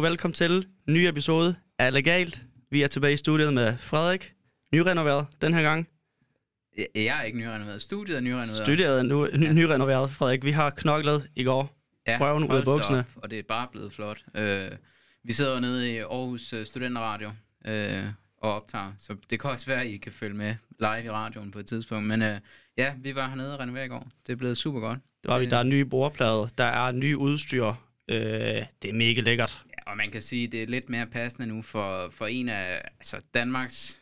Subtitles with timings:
[0.00, 2.40] Og velkommen til en ny episode af Legalt.
[2.70, 4.32] Vi er tilbage i studiet med Frederik,
[4.74, 5.88] nyrenoveret den her gang.
[6.78, 7.82] Jeg- Jeg er ikke nyrenoveret.
[7.82, 8.58] Studiet er nyrenoveret.
[8.58, 10.44] Studiet er nu ny, nyrenoveret, Frederik.
[10.44, 11.76] Vi har knoklet i går.
[12.08, 12.98] røven ud af bukserne.
[12.98, 14.24] op, Og det er bare blevet flot.
[14.34, 14.70] Øh,
[15.24, 17.30] vi sidder nede i Aarhus øh, Studenterradio
[17.66, 18.04] øh,
[18.42, 21.50] og optager, så det kan også være, at I kan følge med live i radioen
[21.50, 22.06] på et tidspunkt.
[22.08, 22.40] Men øh,
[22.78, 24.08] ja, vi var hernede og renovere i går.
[24.26, 24.98] Det er blevet super godt.
[25.22, 25.44] Det var vi.
[25.44, 25.50] Øh.
[25.50, 27.66] Der er nye bordplader, der er nye udstyr.
[28.10, 28.16] Øh,
[28.82, 29.64] det er mega lækkert.
[29.90, 32.82] Og man kan sige, at det er lidt mere passende nu for, for en af
[32.98, 34.00] altså Danmarks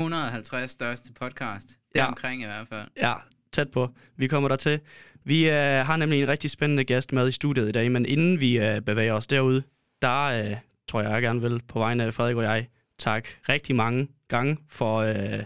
[0.00, 1.68] 150 største podcast.
[1.68, 2.06] Det Ja.
[2.06, 2.88] omkring i hvert fald.
[2.96, 3.14] Ja,
[3.52, 3.94] tæt på.
[4.16, 4.80] Vi kommer der til.
[5.24, 8.40] Vi øh, har nemlig en rigtig spændende gæst med i studiet i dag, men inden
[8.40, 9.62] vi øh, bevæger os derud,
[10.02, 10.56] der øh,
[10.88, 12.68] tror jeg, jeg gerne vil på vegne af Frederik og jeg
[12.98, 15.44] tak rigtig mange gange for, øh,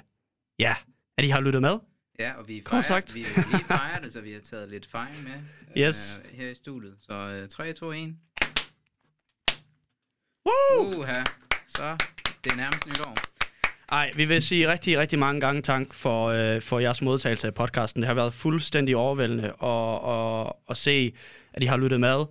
[0.59, 0.75] ja,
[1.19, 1.79] at I har lyttet med.
[2.19, 3.15] Ja, og vi fejrer, sagt.
[3.15, 5.33] vi lige fejrer det, så vi har taget lidt fejring med
[5.87, 6.21] Yes.
[6.33, 6.95] øh, her i studiet.
[7.01, 8.15] Så øh, 3, 2, 1.
[10.47, 10.99] Woo!
[11.01, 11.23] Uha,
[11.69, 11.97] så
[12.45, 13.15] det er nærmest nytår.
[13.93, 17.55] Ej, vi vil sige rigtig, rigtig mange gange tak for, øh, for jeres modtagelse af
[17.55, 18.03] podcasten.
[18.03, 20.11] Det har været fuldstændig overvældende at,
[20.47, 21.13] at, at se,
[21.55, 22.25] at I har lyttet med.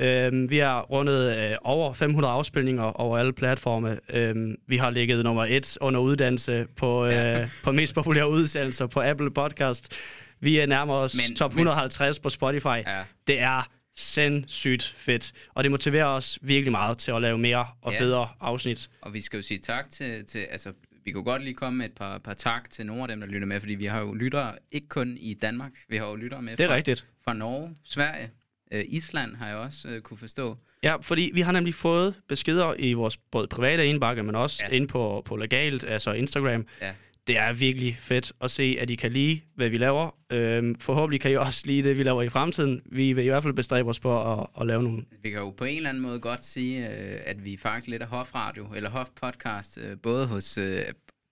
[0.00, 3.98] Øhm, vi har rundet øh, over 500 afspilninger over alle platforme.
[4.12, 7.48] Øhm, vi har ligget nummer et under uddannelse på, øh, Ja.
[7.64, 9.96] på mest populære udsendelser på Apple Podcast.
[10.40, 12.66] Vi er nærmere os Men- top men- 150 på Spotify.
[12.66, 13.02] Ja.
[13.26, 13.68] Det er
[14.00, 18.00] sindssygt fedt, og det motiverer os virkelig meget til at lave mere og Ja.
[18.00, 18.90] federe afsnit.
[19.00, 20.72] Og vi skal jo sige tak til, til altså,
[21.04, 23.26] vi kunne godt lige komme med et par, par tak til nogle af dem, der
[23.26, 26.42] lytter med, fordi vi har jo lyttere ikke kun i Danmark, vi har jo lyttere
[26.42, 27.06] med Det er fra, rigtigt.
[27.24, 28.30] fra Norge, Sverige,
[28.72, 30.56] øh, Island har jeg også øh, kunne forstå.
[30.82, 34.74] Ja, fordi vi har nemlig fået beskeder i vores både private indbakke, men også ja.
[34.76, 36.66] Inde på, på Legalt, altså Instagram.
[36.80, 36.92] Ja.
[37.30, 40.16] Det er virkelig fedt at se, at I kan lide, hvad vi laver.
[40.32, 42.82] Øhm, forhåbentlig kan I også lide det, vi laver i fremtiden.
[42.86, 45.04] Vi vil i hvert fald bestræbe os på at, at lave nogle...
[45.22, 48.02] Vi kan jo på en eller anden måde godt sige, øh, at vi faktisk lidt
[48.02, 50.84] er hofradio, eller hofpodcast, øh, både hos, øh,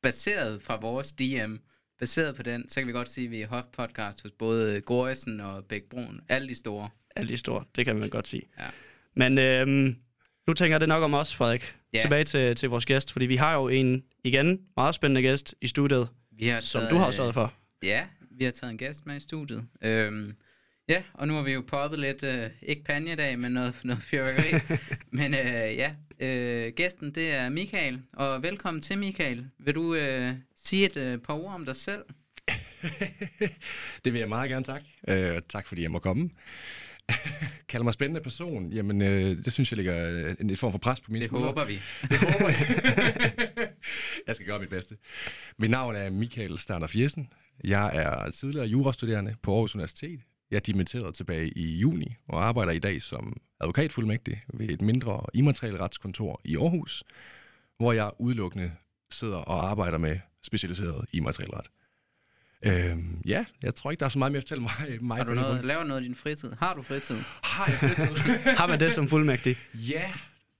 [0.02, 1.54] baseret fra vores DM,
[1.98, 5.40] baseret på den, så kan vi godt sige, at vi er hofpodcast hos både Goresen
[5.40, 6.88] og Bækbrun, alle de store.
[7.16, 8.42] Alle de store, det kan man godt sige.
[8.58, 8.66] Ja.
[9.16, 9.96] Men øhm,
[10.46, 11.77] nu tænker jeg det nok om os, Frederik.
[11.92, 11.98] Ja.
[11.98, 15.68] Tilbage til, til vores gæst, fordi vi har jo en, igen, meget spændende gæst i
[15.68, 17.52] studiet, Vi har som taget, du har øh, sørget for.
[17.82, 19.64] Ja, vi har taget en gæst med i studiet.
[19.82, 20.34] Øhm,
[20.88, 24.78] ja, og nu har vi jo poppet lidt, øh, ikke panjedag, men noget, noget fyrværkeri.
[25.18, 29.46] men øh, ja, øh, gæsten det er Michael, og velkommen til Michael.
[29.58, 32.02] Vil du øh, sige et øh, par ord om dig selv?
[34.04, 34.82] Det vil jeg meget gerne tak.
[35.08, 36.30] Øh, tak fordi jeg må komme.
[37.68, 38.72] Kalder mig spændende person.
[38.72, 41.28] Jamen, øh, det synes jeg ligger øh, en, en form for pres på mine Det
[41.28, 41.46] skuldre.
[41.46, 41.74] håber vi.
[42.10, 43.68] Det håber jeg.
[44.26, 44.96] jeg skal gøre mit bedste.
[45.58, 47.28] Mit navn er Michael Sterner Fjessen.
[47.64, 50.20] Jeg er tidligere jurastuderende på Aarhus Universitet.
[50.50, 55.20] Jeg er dimitteret tilbage i juni og arbejder i dag som advokatfuldmægtig ved et mindre
[55.34, 57.04] immaterielretskontor i Aarhus,
[57.78, 58.72] hvor jeg udelukkende
[59.12, 61.66] sidder og arbejder med specialiseret immaterielret.
[62.64, 64.72] Øhm, ja, jeg tror ikke, der er så meget mere at fortælle mig.
[65.00, 66.52] mig Har du noget, laver noget i din fritid?
[66.58, 67.16] Har du fritid?
[67.42, 68.38] Har jeg fritid?
[68.58, 69.56] Har man det som fuldmægtig?
[69.74, 70.10] ja,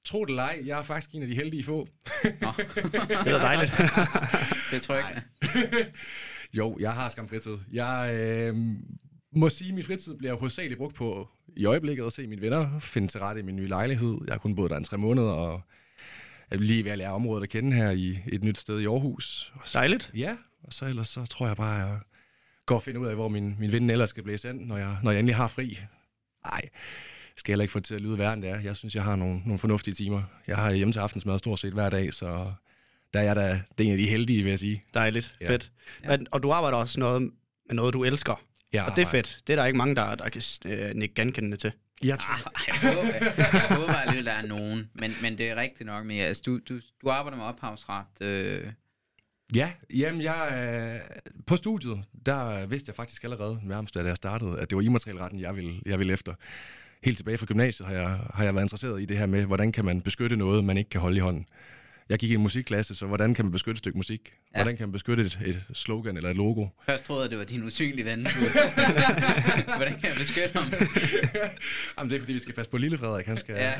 [0.04, 1.88] tro det eller ej, jeg er faktisk en af de heldige få.
[2.40, 3.72] Nå, Det er da dejligt.
[4.70, 5.22] det er trygt.
[6.54, 7.56] Jo, jeg har skam fritid.
[7.72, 8.54] Jeg øh,
[9.32, 12.78] må sige, at min fritid bliver hovedsageligt brugt på i øjeblikket at se mine venner
[12.80, 14.18] finde til rette i min nye lejlighed.
[14.26, 15.60] Jeg har kun boet der en tre måneder, og
[16.50, 18.86] jeg er lige ved at lære området at kende her i et nyt sted i
[18.86, 19.52] Aarhus.
[19.64, 20.10] Så, Dejligt.
[20.16, 21.98] ja, og så ellers så tror jeg bare, at jeg
[22.66, 24.96] går og finder ud af, hvor min, min ven ellers skal blæse ind, når jeg,
[25.02, 25.78] når jeg endelig har fri.
[26.44, 26.60] Nej,
[27.36, 28.60] skal heller ikke få det til at lyde værre end det er.
[28.60, 30.22] Jeg synes, jeg har nogle, nogle fornuftige timer.
[30.46, 32.52] Jeg har hjemme til aftensmad stort set hver dag, så
[33.14, 34.84] der er jeg da, det er en af de heldige, vil jeg sige.
[34.94, 35.34] Dejligt.
[35.40, 35.50] Ja.
[35.50, 35.72] Fedt.
[36.04, 36.08] Ja.
[36.16, 38.42] Men, og du arbejder også noget med noget, du elsker.
[38.72, 39.40] Jeg Og det er fedt.
[39.46, 41.72] Det er der ikke mange, der, der kan øh, nikke genkendende til.
[42.02, 44.90] Jeg tror, Ah, jeg håber, jeg håber alligevel, der er nogen.
[44.94, 48.06] Men, men det er rigtigt nok med, altså, du, du, du arbejder med ophavsret.
[48.20, 48.66] Øh,
[49.54, 51.00] Ja, jamen jeg, øh,
[51.46, 55.40] på studiet, der vidste jeg faktisk allerede, nærmest da jeg startede, at det var immaterielretten,
[55.40, 56.34] jeg ville, jeg ville efter.
[57.04, 59.72] Helt tilbage fra gymnasiet har jeg, har jeg været interesseret i det her med, hvordan
[59.72, 61.46] kan man beskytte noget, man ikke kan holde i hånden.
[62.08, 64.32] Jeg gik i en musikklasse, så hvordan kan man beskytte et stykke musik?
[64.54, 64.58] Ja.
[64.58, 66.66] Hvordan kan man beskytte et, et slogan eller et logo?
[66.86, 68.26] først troede jeg, det var din usynlige ven.
[69.76, 70.72] Hvordan kan jeg beskytte ham?
[71.98, 73.54] Jamen, det er fordi, vi skal passe på lille Frederik, han skal...
[73.54, 73.74] Ja.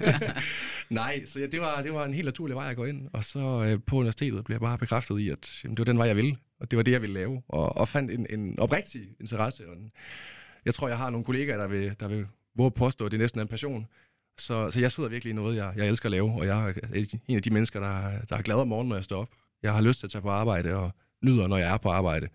[1.00, 3.08] Nej, så ja, det, var, det var en helt naturlig vej at gå ind.
[3.12, 5.98] Og så øh, på universitetet blev jeg bare bekræftet i, at jamen, det var den
[5.98, 6.36] vej, jeg ville.
[6.60, 7.42] Og det var det, jeg ville lave.
[7.48, 9.68] Og, og fandt en, en oprigtig interesse.
[9.68, 9.90] Og en,
[10.64, 12.26] jeg tror, jeg har nogle kollegaer, der vil, der vil
[12.56, 13.86] våge påstå, at det næsten er en passion.
[14.40, 16.32] Så, så jeg sidder virkelig i noget, jeg, jeg elsker at lave.
[16.32, 19.04] Og jeg er en af de mennesker, der, der er glad om morgenen, når jeg
[19.04, 19.28] står op.
[19.62, 20.90] Jeg har lyst til at tage på arbejde og
[21.24, 22.28] nyder, når jeg er på arbejde.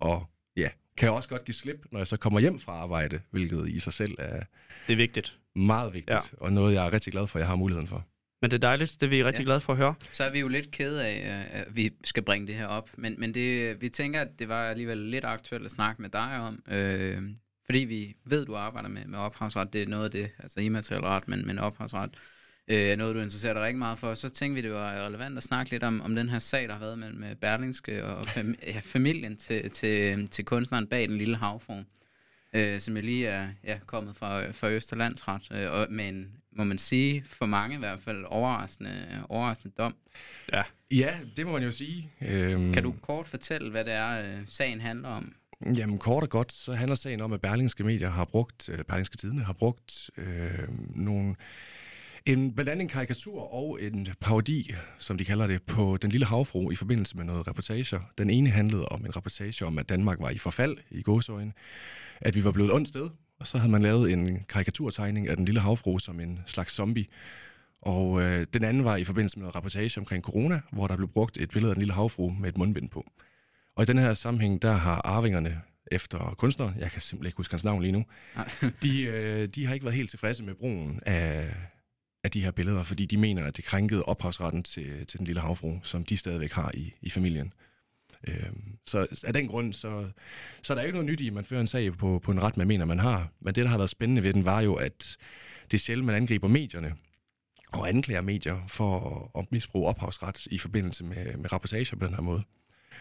[0.00, 3.20] Og ja, kan jeg også godt give slip, når jeg så kommer hjem fra arbejde,
[3.30, 4.42] hvilket i sig selv er
[4.86, 5.38] Det er vigtigt.
[5.56, 6.20] meget vigtigt, Ja.
[6.40, 8.04] og noget, jeg er rigtig glad for, at jeg har muligheden for.
[8.42, 8.96] Men det er dejligt.
[9.00, 9.42] Det er vi rigtig Ja.
[9.42, 9.44] ja.
[9.46, 9.94] glade for at høre.
[10.12, 12.90] Så er vi jo lidt kede af, øh, at vi skal bringe det her op.
[12.98, 16.40] Men, men det, vi tænker, at det var alligevel lidt aktuelt at snakke med dig
[16.40, 16.62] om.
[16.68, 17.22] Øh,
[17.66, 19.72] fordi vi ved, du arbejder med, med ophavsret.
[19.72, 22.10] Det er noget af det, altså immateriel ret, men, men ophavsret
[22.68, 24.14] øh, er noget, du interesserer dig rigtig meget for.
[24.14, 26.72] Så tænkte vi, det var relevant at snakke lidt om, om den her sag, der
[26.72, 31.18] har været med, med Berlingske og fam- ja, familien til, til, til kunstneren bag den
[31.18, 31.86] lille havform.
[32.52, 36.64] Øh, som jeg lige er ja, kommet fra, fra Østerlandsret, øh, og med en, må
[36.64, 39.94] man sige, for mange i hvert fald, overraskende, overraskende dom.
[40.90, 42.10] Ja, det må man jo sige.
[42.20, 45.34] Øhm, Kan du kort fortælle, hvad det er, øh, sagen handler om?
[45.64, 49.16] Jamen kort og godt, så handler sagen om, at Berlingske Medier har brugt, øh, Berlingske
[49.16, 51.34] Tidene har brugt øh, nogle,
[52.26, 56.74] en blanding karikatur og en parodi, som de kalder det, på Den Lille Havfru i
[56.74, 58.00] forbindelse med noget reportager.
[58.18, 61.52] Den ene handlede om en reportage om, at Danmark var i forfald i gåsøjne,
[62.20, 63.10] at vi var blevet et ondt sted,
[63.40, 67.06] og så havde man lavet en karikaturtegning af Den Lille Havfru som en slags zombie.
[67.82, 71.08] Og øh, den anden var i forbindelse med noget reportage omkring corona, hvor der blev
[71.08, 73.06] brugt et billede af Den Lille Havfru med et mundbind på.
[73.76, 75.62] Og i den her sammenhæng, der har arvingerne
[75.92, 78.04] efter kunstneren, jeg kan simpelthen ikke huske hans navn lige nu,
[78.82, 81.54] de, øh, de har ikke været helt tilfredse med brugen af,
[82.24, 85.40] af de her billeder, fordi de mener, at det krænkede ophavsretten til, til den lille
[85.40, 87.52] havfru, som de stadigvæk har i, i familien.
[88.28, 90.08] Øhm, så af den grund, så,
[90.62, 92.42] så er der ikke noget nyt i, at man fører en sag på, på en
[92.42, 93.28] ret, man mener, man har.
[93.40, 95.16] Men det, der har været spændende ved den, var jo, at
[95.70, 96.94] det er sjældent, man angriber medierne
[97.72, 102.22] og anklager medier for at misbruge ophavsret i forbindelse med, med rapportager på den her
[102.22, 102.42] måde.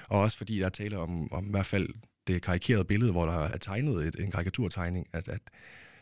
[0.09, 1.89] Og også fordi der er tale om, om i hvert fald
[2.27, 5.41] det karikerede billede, hvor der er tegnet et, en karikaturtegning, at, at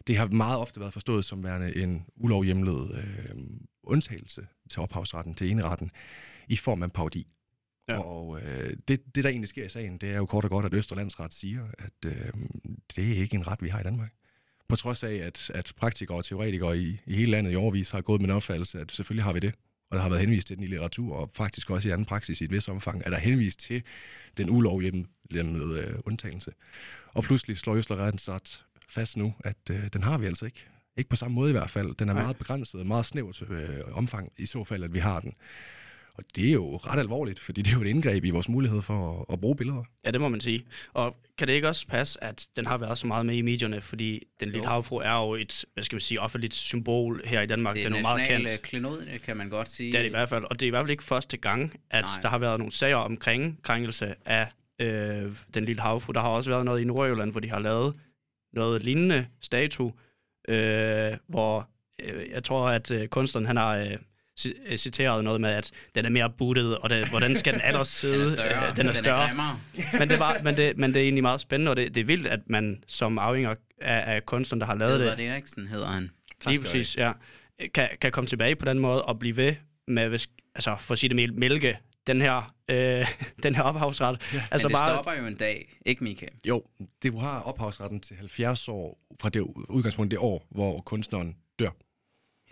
[0.07, 3.35] det har meget ofte været forstået som værende en ulovhjemlet øh,
[3.83, 5.91] undtagelse til ophavsretten, til eneretten,
[6.47, 7.27] i form af en parodi.
[7.87, 7.99] Ja.
[7.99, 10.65] Og øh, det, det, der egentlig sker i sagen, det er jo kort og godt,
[10.65, 12.33] at Østerlandsret siger, at øh,
[12.95, 14.13] det er ikke en ret, vi har i Danmark.
[14.67, 18.01] På trods af, at, at praktikere og teoretikere i, i hele landet i overvis har
[18.01, 19.55] gået med en opfattelse, at selvfølgelig har vi det.
[19.93, 22.41] Og der har været henvist til den i litteratur, og faktisk også i anden praksis
[22.41, 23.83] i et vis omfang, er der henvist til
[24.37, 26.51] den ulovhjemlede øh, undtagelse.
[27.13, 30.65] Og pludselig slår Østerlandsret fast nu, at øh, den har vi altså ikke.
[30.97, 31.95] Ikke på samme måde i hvert fald.
[31.95, 32.23] Den er Nej.
[32.23, 35.33] meget begrænset meget snævert øh, omfang, i så fald, at vi har den.
[36.17, 38.81] Og det er jo ret alvorligt, fordi det er jo et indgreb i vores mulighed
[38.81, 39.83] for at, at bruge billeder.
[40.05, 40.65] Ja, det må man sige.
[40.93, 43.81] Og kan det ikke også passe, at den har været så meget med i medierne,
[43.81, 47.45] fordi den lille havfru er jo et, hvad skal man sige, offentligt symbol her i
[47.45, 47.75] Danmark.
[47.75, 48.61] Det den er er jo meget kendt.
[48.61, 49.91] klenod, kan man godt sige.
[49.91, 50.43] Det er det i hvert fald.
[50.43, 52.03] Og det er i hvert fald ikke første gang, at.
[52.03, 52.21] Nej.
[52.21, 54.47] der har været nogle sager omkring krænkelse af
[54.81, 56.13] øh, den lille havfru.
[56.13, 57.95] Der har også været noget i Nordjylland, hvor de har lavet
[58.53, 59.93] noget lignende statue,
[60.47, 61.69] øh, hvor
[62.03, 63.97] øh, jeg tror, at øh, kunstneren han har øh,
[64.65, 67.87] øh, citeret noget med, at den er mere buttet, og det, hvordan skal den ellers
[67.87, 68.25] sidde?
[68.25, 68.69] Den er større.
[68.69, 69.27] Øh, den er større.
[69.27, 69.59] grimmere.
[69.99, 72.05] men, det var, men, det, men det er egentlig meget spændende, og det, det er
[72.05, 75.87] vildt, at man som afhænger af, af kunstneren, der har lavet det, Edvard Eriksen hedder
[75.87, 76.11] han.
[76.47, 77.11] lige præcis, ja,
[77.73, 79.55] kan, kan komme tilbage på den måde og blive ved
[79.87, 81.77] med, hvis, altså for at sige det med mælke,
[82.07, 83.07] den her, øh,
[83.43, 84.33] den her ophavsret.
[84.33, 84.43] Ja.
[84.51, 86.31] Altså Men det stopper jo en dag, ikke Michael?
[86.47, 86.63] Jo,
[87.03, 89.39] det har ophavsretten til 70 år fra det
[89.69, 91.69] udgangspunkt det år, hvor kunstneren dør.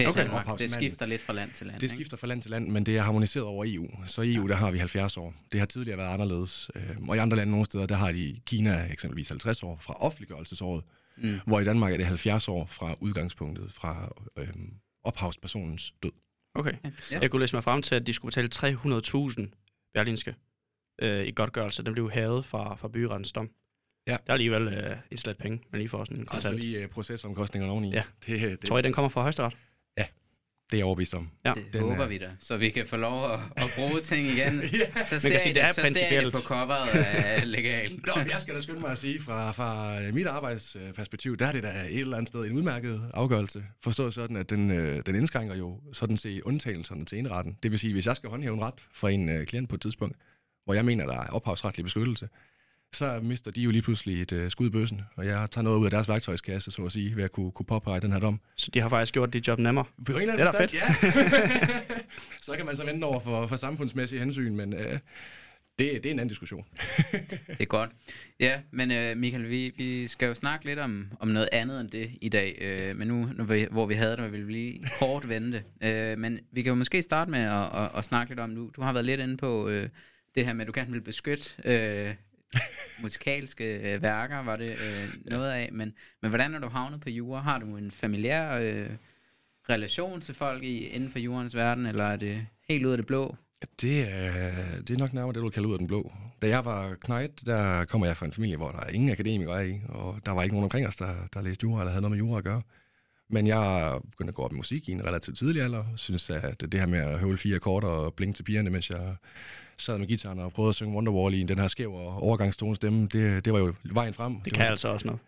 [0.01, 0.19] Her Okay.
[0.25, 0.37] okay.
[0.37, 0.59] Danmark.
[0.59, 1.79] Det skifter lidt fra land til land.
[1.79, 1.95] Det ikke?
[1.95, 3.87] skifter fra land til land, men det er harmoniseret over EU.
[4.05, 5.33] Så i EU, der har vi 70 år.
[5.51, 6.71] Det har tidligere været anderledes.
[6.75, 9.93] Øh, Og i andre lande nogle steder, der har de Kina eksempelvis 50 år fra
[10.03, 10.83] offentliggørelsesåret,
[11.17, 11.39] Mm.
[11.45, 16.11] hvor i Danmark er det 70 år fra udgangspunktet, fra øhm, ophavspersonens død.
[16.55, 16.73] Okay.
[17.11, 17.19] Ja.
[17.19, 20.35] Jeg kunne læse mig frem til, at de skulle betale 300.000 berlinske
[21.01, 21.83] øh, i godtgørelse.
[21.83, 23.49] Den blev hævet fra, fra byrettens dom.
[24.07, 24.11] Ja.
[24.11, 26.59] Det er alligevel øh, et slet penge, man lige får sådan en Og så kontant.
[26.63, 27.91] lige øh, procesomkostningerne oveni.
[27.91, 28.03] Ja.
[28.27, 29.57] Det, det, Tror I, den kommer fra højesteret?
[30.71, 31.29] Det er jeg overbevist om.
[31.45, 31.53] Ja.
[31.55, 34.27] Det Den håber er- vi da, så vi kan få lov at, at bruge ting
[34.27, 34.61] igen.
[35.03, 36.89] Så ser, kan I sige, det er så ser I det på coveret
[37.25, 38.05] af legalt.
[38.07, 41.63] Nå, jeg skal da skynde mig at sige, fra, fra mit arbejdsperspektiv, der er det
[41.63, 43.63] da et eller andet sted en udmærket afgørelse.
[43.83, 47.57] Forstået sådan, at den, øh, den indskrænker jo sådan set undtagelserne til indretten.
[47.63, 49.81] Det vil sige, hvis jeg skal håndhæve en ret for en øh, klient på et
[49.81, 50.15] tidspunkt,
[50.65, 52.29] hvor jeg mener, der er ophavsretlig beskyttelse,
[52.93, 55.77] så mister de jo lige pludselig et øh, skud i bøssen, og jeg tager noget
[55.79, 58.39] ud af deres værktøjskasse, så at sige, ved at kunne, kunne påpege den her dom.
[58.55, 59.85] Så de har faktisk gjort dit job nemmere.
[60.05, 61.23] På en eller Det er anden da forstand,
[61.63, 61.79] Ja.
[62.45, 64.99] så kan man så vente over for, for samfundsmæssige hensyn, men øh, det,
[65.79, 66.65] det er en anden diskussion.
[67.47, 67.89] Det er godt.
[68.39, 71.89] Ja, men øh, Michael, vi, vi skal jo snakke lidt om, om noget andet end
[71.89, 72.57] det i dag.
[72.61, 75.63] Øh, men nu, når vi, hvor vi havde det, vil vi lige kort vente.
[75.83, 78.71] Øh, men vi kan jo måske starte med at, at, at snakke lidt om, du,
[78.75, 79.89] du har været lidt inde på øh,
[80.35, 82.13] det her med, at du gerne vil beskytte øh,
[83.03, 85.69] musikalske øh, værker, var det øh, noget af.
[85.71, 87.41] Men, men hvordan er du havnet på jura?
[87.41, 88.89] Har du en familiær øh,
[89.69, 93.05] relation til folk i, inden for jurens verden, eller er det helt ud af det
[93.05, 93.35] blå?
[93.81, 94.51] Det er,
[94.87, 96.11] det er nok nærmere det, du kalder ud af den blå.
[96.41, 99.69] Da jeg var knægt, der kommer jeg fra en familie, hvor der er ingen akademikere
[99.69, 102.11] i, og der var ikke nogen omkring os, der, der læste jura eller havde noget
[102.11, 102.61] med jura at gøre.
[103.31, 105.83] Men jeg begyndte at gå op i musik i en relativt tidlig alder.
[105.95, 109.15] Synes, at det her med at høvle fire akkorder og blinke til pigerne, mens jeg
[109.77, 113.07] sad med gitaren og prøvede at synge Wonderwall i den her skæv og overgangstone stemme,
[113.07, 114.35] det, det var jo vejen frem.
[114.35, 115.21] Det, det kan var, altså også noget.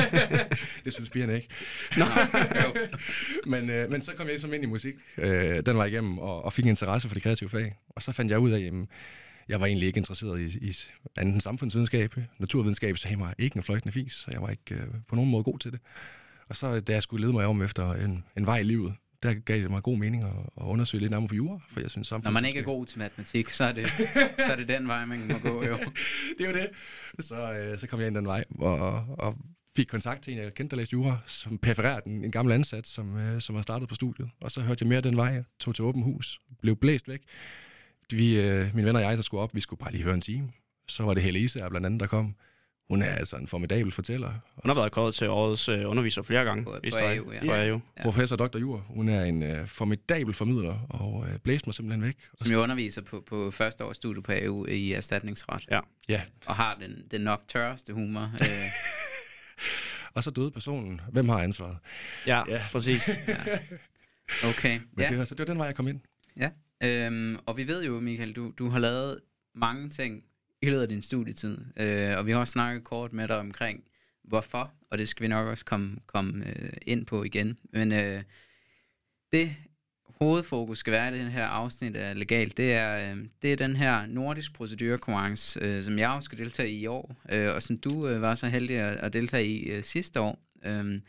[0.84, 1.48] det synes pigerne ikke.
[1.96, 2.04] Nå.
[3.50, 6.44] men, øh, men så kom jeg ligesom ind i musik, øh, den var igennem, og,
[6.44, 7.76] og fik interesse for det kreative fag.
[7.88, 8.72] Og så fandt jeg ud af, at
[9.48, 10.76] jeg var egentlig ikke interesseret i, i
[11.16, 12.14] anden samfundsvidenskab.
[12.38, 15.44] Naturvidenskab sagde mig ikke en fløjtende fis, så jeg var ikke øh, på nogen måde
[15.44, 15.80] god til det.
[16.48, 19.34] Og så da jeg skulle lede mig om efter en, en vej i livet, der
[19.34, 22.10] gav det mig god mening at, at undersøge lidt nærmere på jura, for jeg synes
[22.10, 23.86] Når man ikke er god til matematik, så er det,
[24.46, 25.78] så er det den vej, man må gå, jo.
[26.38, 26.68] det er jo det.
[27.18, 29.36] Så, øh, så kom jeg ind den vej, og, og
[29.76, 32.86] fik kontakt til en, jeg kendte, der læste jura, som perforerede en, en gammel ansat,
[32.86, 34.30] som, øh, som har startet på studiet.
[34.40, 37.20] Og så hørte jeg mere den vej, tog til åben hus, blev blæst væk.
[38.12, 40.20] Vi, øh, mine venner og jeg, der skulle op, vi skulle bare lige høre en
[40.20, 40.52] time.
[40.88, 42.34] Så var det Helle Isager blandt andet, der kom.
[42.88, 44.28] Hun er altså en formidabel fortæller.
[44.62, 46.64] Hun har været kåret til årets øh, underviser flere gange.
[46.64, 47.18] På, i på streg.
[47.18, 47.40] AU, ja.
[47.46, 47.80] På AU.
[47.96, 48.02] Ja.
[48.02, 48.58] Professor Dr.
[48.58, 52.16] Jur, hun er en øh, formidabel formidler, og øh, blæste mig simpelthen væk.
[52.42, 55.64] Som jo underviser på, på første års studie på AU i erstatningsret.
[55.70, 55.80] Ja.
[56.08, 58.22] Ja, Og har den, den nok tørreste humor.
[58.42, 58.70] øh,
[60.14, 61.00] og så døde personen.
[61.12, 61.76] Hvem har ansvaret?
[62.26, 62.62] Ja, Ja.
[62.72, 63.10] præcis.
[64.50, 65.08] okay, Men ja.
[65.08, 66.00] det, var, så det var den vej, jeg kom ind.
[66.40, 66.50] ja.
[66.84, 69.20] Øhm, og vi ved jo, Michael, du, du har lavet
[69.54, 70.22] mange ting
[70.62, 71.58] i løbet af din studietid.
[71.76, 73.84] Øh, og vi har også snakket kort med dig omkring,
[74.24, 77.58] hvorfor, og det skal vi nok også komme, komme øh, ind på igen.
[77.72, 78.22] Men øh,
[79.32, 79.56] det
[80.20, 83.76] hovedfokus skal være i den her afsnit af Legalt, det er, øh, det er den
[83.76, 87.78] her nordisk procedurekonkurrence, øh, som jeg også skal deltage i i år, øh, og som
[87.78, 90.38] du øh, var så heldig at, at deltage i øh, sidste år.
[90.64, 91.00] Øh,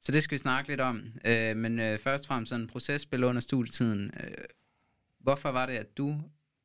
[0.00, 1.02] så det skal vi snakke lidt om.
[1.24, 4.10] Øh, men øh, først og fremmest sådan en processpil under studietiden.
[4.20, 4.44] Øh,
[5.20, 6.20] hvorfor var det, at du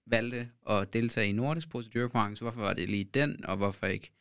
[0.07, 2.41] valgte at deltage i nordisk procedurekonkurrence?
[2.43, 4.11] Hvorfor var det lige den, og hvorfor ikke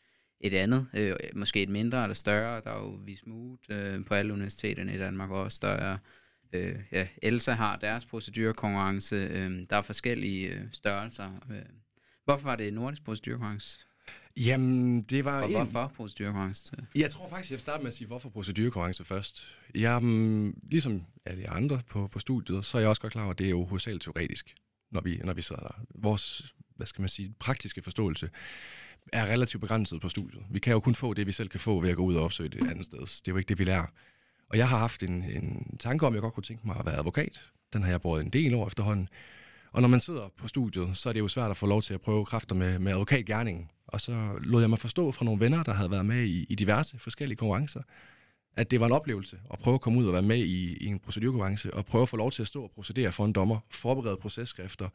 [0.40, 0.87] et andet?
[0.94, 2.60] Øh, måske et mindre eller større.
[2.64, 5.58] Der er jo Vismut øh, på alle universiteterne i Danmark også.
[5.62, 5.99] Der er,
[6.52, 9.16] øh, ja, Elsa har deres procedurekonkurrence.
[9.16, 11.30] Øh, der er forskellige øh, størrelser.
[11.50, 11.56] Øh,
[12.25, 13.87] hvorfor var det nordisk procedurekonkurrence?
[14.37, 16.72] Jamen, det var Og en- hvorfor procedurekonkurrence?
[16.94, 19.56] Jeg tror faktisk, jeg vil starte med at sige, hvorfor procedurekonkurrence først.
[19.75, 23.22] Jeg, mm, ligesom alle de andre på, på studiet, så er jeg også godt klar
[23.22, 24.54] over, at det er jo hovedsageligt teoretisk,
[24.90, 25.75] når vi, når vi sidder der.
[25.94, 28.30] Vores, hvad skal man sige, praktiske forståelse
[29.12, 30.42] er relativt begrænset på studiet.
[30.50, 32.25] Vi kan jo kun få det, vi selv kan få ved at gå ud og
[32.25, 32.99] opsøge det et andet sted.
[32.99, 33.87] Det er jo ikke det, vi lærer.
[34.49, 36.87] Og jeg har haft en, en tanke om, at jeg godt kunne tænke mig at
[36.87, 37.40] være advokat.
[37.73, 39.09] Den har jeg brugt en del år efterhånden.
[39.73, 41.94] Og når man sidder på studiet, så er det jo svært at få lov til
[41.94, 43.70] at prøve kræfter med, med advokatgærningen.
[43.87, 46.54] Og så lod jeg mig forstå fra nogle venner, der havde været med i, i
[46.54, 47.82] diverse forskellige konkurrencer,
[48.57, 50.87] at det var en oplevelse at prøve at komme ud og være med i, i
[50.87, 53.59] en procedurkonkurrence, og prøve at få lov til at stå og procedere for en dommer,
[53.71, 54.88] forberede processkrifter,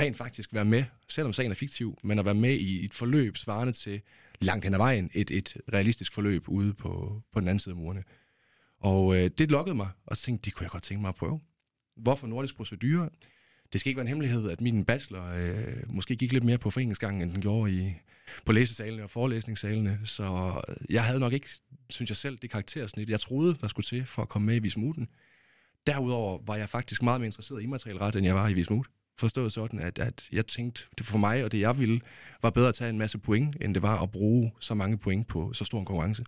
[0.00, 3.36] rent faktisk være med, selvom sagen er fiktiv, men at være med i et forløb
[3.36, 4.00] svarende til
[4.40, 7.76] langt hen ad vejen, et, et realistisk forløb ude på, på den anden side af
[7.76, 8.04] murene.
[8.80, 11.14] Og øh, det lokkede mig, og så tænkte, det kunne jeg godt tænke mig at
[11.14, 11.40] prøve.
[11.96, 13.10] Hvorfor nordisk procedure?
[13.72, 16.70] Det skal ikke være en hemmelighed, at min bachelor øh, måske gik lidt mere på
[16.70, 17.92] foreningsgangen, end den gjorde i,
[18.46, 20.00] på læsesalene og forelæsningssalene.
[20.04, 21.48] Så øh, jeg havde nok ikke,
[21.90, 24.58] synes jeg selv, det karaktersnit, jeg troede, der skulle til for at komme med i
[24.58, 25.08] Vismuten.
[25.86, 28.86] Derudover var jeg faktisk meget mere interesseret i immaterialret, end jeg var i Vismut.
[29.18, 32.00] Forstået sådan, at, at jeg tænkte, det for mig og det jeg ville,
[32.42, 35.28] var bedre at tage en masse point, end det var at bruge så mange point
[35.28, 36.24] på så stor en konkurrence.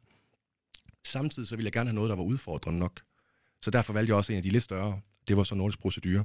[1.06, 3.00] Samtidig så ville jeg gerne have noget, der var udfordrende nok.
[3.62, 5.00] Så derfor valgte jeg også en af de lidt større.
[5.28, 6.24] Det var så nordisk procedure.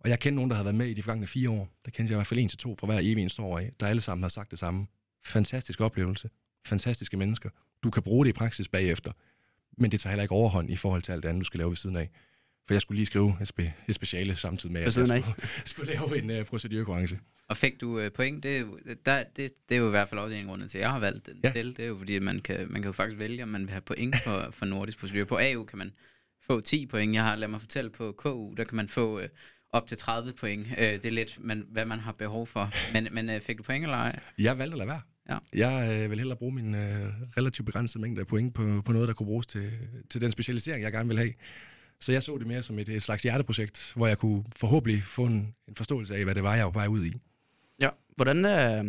[0.00, 1.68] Og jeg kendte nogen, der havde været med i de forgangne fire år.
[1.84, 3.72] Der kendte jeg i hvert fald en til to fra hver evig eneste år af,
[3.80, 4.86] der alle sammen har sagt det samme.
[5.24, 6.30] Fantastisk oplevelse.
[6.66, 7.50] Fantastiske mennesker.
[7.82, 9.12] Du kan bruge det i praksis bagefter.
[9.78, 11.68] Men det tager heller ikke overhånd i forhold til alt det andet, du skal lave
[11.70, 12.10] ved siden af.
[12.66, 15.24] For jeg skulle lige skrive et, spe, et speciale samtidig med, at jeg skulle,
[15.64, 17.18] skulle lave en uh, procedurekonkurrence.
[17.48, 18.42] Og fik du øh, point?
[18.42, 20.78] Det, er jo- der, det, det er jo i hvert fald også en grund til,
[20.78, 21.50] at jeg har valgt den Ja.
[21.50, 21.76] til.
[21.76, 23.70] Det er jo fordi, at man kan, man kan jo faktisk vælge, om man vil
[23.70, 25.26] have point for, for nordisk procedure.
[25.26, 25.92] På AU kan man
[26.46, 27.14] få 10 point.
[27.14, 29.28] Jeg har, lad mig fortælle, på KU, der kan man få øh,
[29.72, 30.66] op til 30 point.
[30.78, 32.70] Øh, det er lidt, man, hvad man har behov for.
[32.92, 34.18] Men, men øh, fik du point eller ej?
[34.38, 35.00] Jeg valgte at lade være.
[35.28, 35.38] Ja.
[35.52, 39.08] Jeg øh, vil hellere bruge min øh, relativt begrænsede mængde af point på, på noget,
[39.08, 39.72] der kunne bruges til,
[40.10, 41.32] til den specialisering, jeg gerne vil have.
[42.00, 45.24] Så jeg så det mere som et, et slags hjerteprojekt, hvor jeg kunne forhåbentlig få
[45.24, 47.12] en, en forståelse af, hvad det var, jeg var på vej ud i.
[47.80, 47.88] Ja.
[48.16, 48.84] Hvordan er,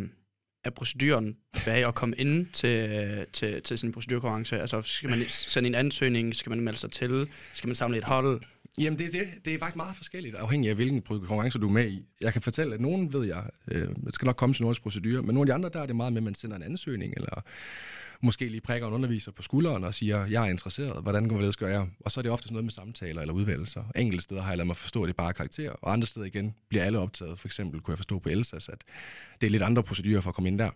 [0.63, 4.59] er proceduren bag at komme ind til, til, til sådan en procedurkonkurrence?
[4.59, 6.35] Altså, skal man sende en ansøgning?
[6.35, 7.29] Skal man melde sig til?
[7.53, 8.41] Skal man samle et hold?
[8.77, 11.71] Jamen, det, er det, det er faktisk meget forskelligt, afhængig af, hvilken konkurrence du er
[11.71, 12.05] med i.
[12.21, 15.21] Jeg kan fortælle, at nogen ved jeg, øh, det skal nok komme til nordisk procedure,
[15.21, 17.13] men nogle af de andre, der er det meget med, at man sender en ansøgning,
[17.17, 17.43] eller
[18.21, 21.57] måske lige prikker en underviser på skulderen og siger, jeg er interesseret, hvordan går det,
[21.57, 21.87] gør jeg?
[21.99, 23.83] Og så er det ofte sådan noget med samtaler eller udvalgelser.
[23.95, 26.25] Enkelte steder har jeg ladet mig forstå, at det er bare karakter, og andre steder
[26.25, 27.39] igen bliver alle optaget.
[27.39, 28.83] For eksempel kunne jeg forstå på Elsas, at
[29.41, 30.69] det er lidt andre procedurer for at komme ind der.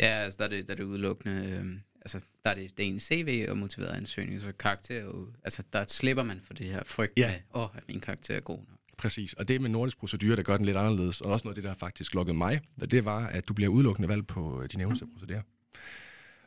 [0.00, 1.66] Ja, altså der er det, der er det udelukkende, øh,
[2.04, 5.62] altså der er det, det er en CV og motiveret ansøgning, så karakter jo, altså
[5.72, 7.30] der slipper man for det her frygt Ja.
[7.30, 8.78] med, åh, oh, min karakter er god nok.
[8.98, 11.62] Præcis, og det med nordisk procedure, der gør den lidt anderledes, og også noget af
[11.62, 15.06] det, der faktisk lukkede mig, det var, at du bliver udelukkende valgt på øh, nævnte
[15.06, 15.42] procedurer.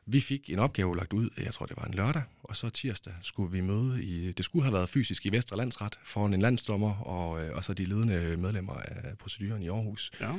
[0.06, 3.14] Vi fik en opgave lagt ud, jeg tror det var en lørdag, og så tirsdag
[3.22, 6.96] skulle vi møde i, det skulle have været fysisk i Vestre Landsret, foran en landsdommer,
[6.96, 10.12] og, øh, og så de ledende medlemmer af proceduren i Aarhus.
[10.22, 10.34] Ja.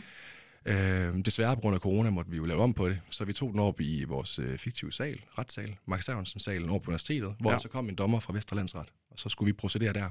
[0.69, 3.33] Øh, desværre på grund af corona måtte vi jo lave om på det, så vi
[3.33, 7.51] tog den op i vores øh, fiktive sal, retssal, Max Sørensen-salen over på universitetet, hvor
[7.53, 7.59] Ja.
[7.59, 10.09] så kom en dommer fra Vestre Landsret, og så skulle vi procedere der.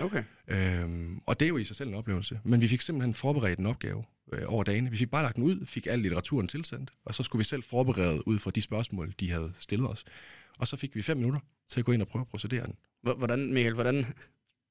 [0.00, 0.22] Okay.
[0.48, 2.40] Øhm, og det er jo i sig selv en oplevelse.
[2.44, 4.90] Men vi fik simpelthen forberedt en opgave øh, over dagene.
[4.90, 7.62] Vi fik bare lagt den ud, fik al litteraturen tilsendt, og så skulle vi selv
[7.62, 10.04] forberede ud fra de spørgsmål, de havde stillet os.
[10.58, 12.74] Og så fik vi fem minutter til at gå ind og prøve at procedere den.
[13.02, 14.06] Hvordan, Michael, hvordan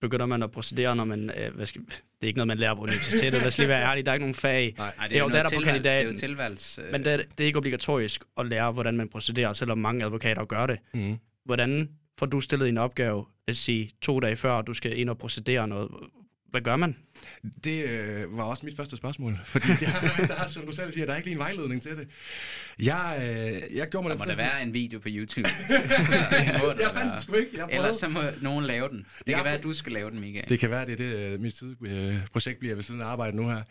[0.01, 1.31] begynder man at procedere, når man...
[1.37, 3.83] Øh, hvad skal, det er ikke noget, man lærer på universitetet, lad os lige være
[3.89, 4.05] ærlig.
[4.05, 4.73] Der er ikke nogen fag.
[4.77, 6.15] Nej, Ej, Det er jo der, der på tilvalg- Det er jo kandidaten.
[6.17, 6.79] tilvalgs...
[6.85, 10.05] Øh, Men det er, det er ikke obligatorisk at lære, hvordan man procederer, selvom mange
[10.05, 10.77] advokater gør det.
[10.93, 11.17] Mm.
[11.45, 11.89] Hvordan
[12.19, 15.17] får du stillet en opgave, lad os sige, to dage før, du skal ind og
[15.17, 15.89] procedere noget?
[16.51, 16.95] Hvad gør man?
[17.63, 21.05] Det øh, var også mit første spørgsmål, fordi der, der er, som du selv siger,
[21.05, 22.07] der er ikke lige en vejledning til det.
[22.79, 25.49] Jeg, øh, jeg gjorde mig der må der første- være en video på YouTube.
[26.81, 27.49] Jeg fandt den sgu ikke.
[27.53, 27.75] Jeg prøvede.
[27.75, 28.97] Ellers så må nogen lave den.
[28.97, 30.49] Det Jeg kan være, at du skal lave den, Michael.
[30.49, 33.49] Det kan være, det er det, øh, mit sideprojekt bliver ved siden af arbejde nu
[33.49, 33.61] her.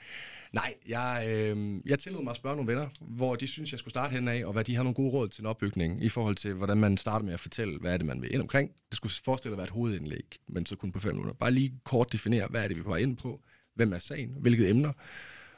[0.52, 3.92] Nej, jeg, øh, jeg tillod mig at spørge nogle venner, hvor de synes, jeg skulle
[3.92, 6.34] starte hen af, og hvad de har nogle gode råd til en opbygning i forhold
[6.34, 8.70] til, hvordan man starter med at fortælle, hvad er det, man vil ind omkring.
[8.90, 11.34] Det skulle forestille at være et hovedindlæg, men så kun på fem minutter.
[11.34, 13.42] Bare lige kort definere, hvad er det, vi er ind på,
[13.74, 14.92] hvem er sagen, hvilket emner,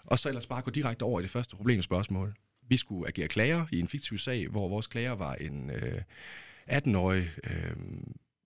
[0.05, 2.35] og så ellers bare gå direkte over i det første problemspørgsmål.
[2.69, 6.03] Vi skulle agere klager i en fiktiv sag, hvor vores klager var en øh,
[6.71, 7.77] 18-årig øh,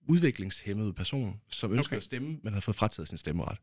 [0.07, 1.97] udviklingshæmmet person, som ønskede okay.
[1.97, 3.57] at stemme, men havde fået frataget sin stemmeret.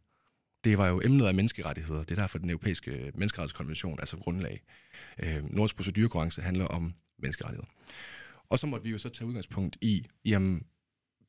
[0.64, 2.00] Det var jo emnet af menneskerettigheder.
[2.00, 4.62] Det er derfor, den europæiske menneskerettighedskonvention er som grundlag.
[5.18, 7.68] Øh, Nordisk procedurekonkurrence handler om menneskerettigheder.
[8.48, 10.66] Og så måtte vi jo så tage udgangspunkt i, jamen,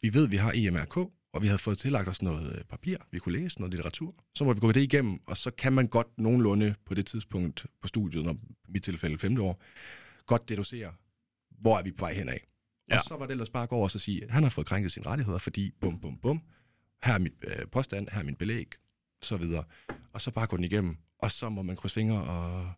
[0.01, 0.97] vi ved, vi har EMRK,
[1.33, 4.15] og vi havde fået tillagt os noget øh, papir, vi kunne læse, noget litteratur.
[4.35, 7.65] Så måtte vi gå det igennem, og så kan man godt nogenlunde på det tidspunkt
[7.81, 9.63] på studiet, når i mit tilfælde femte år,
[10.25, 10.93] godt deducere,
[11.49, 12.37] hvor er vi på vej henad.
[12.89, 12.97] Ja.
[12.97, 14.49] Og så var det ellers bare at gå over og så sige, at han har
[14.49, 16.41] fået krænket sine rettigheder, fordi bum, bum, bum,
[17.03, 18.73] her er mit øh, påstand, her er min belæg,
[19.25, 19.63] så videre.
[20.13, 22.71] Og så bare gå den igennem, og så må man krydse fingre og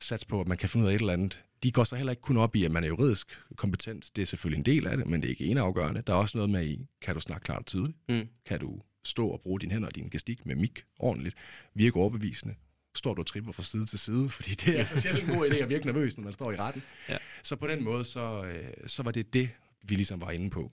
[0.00, 1.42] satse på, at man kan finde ud af et eller andet.
[1.62, 4.10] De går så heller ikke kun op i, at man er juridisk kompetent.
[4.16, 6.02] Det er selvfølgelig en del af det, men det er ikke eneafgørende.
[6.06, 7.98] Der er også noget med i, kan du snakke klart og tydeligt?
[8.08, 8.28] Mm.
[8.46, 11.36] Kan du stå og bruge dine hænder og din gestik med mik ordentligt?
[11.74, 12.54] Virke overbevisende?
[12.96, 14.30] Står du og tripper fra side til side?
[14.30, 16.56] Fordi det er så sjældent en god idé at virke nervøs, når man står i
[16.56, 16.82] retten.
[17.08, 17.16] Ja.
[17.42, 19.50] Så på den måde, så, øh, så var det det,
[19.82, 20.72] vi ligesom var inde på.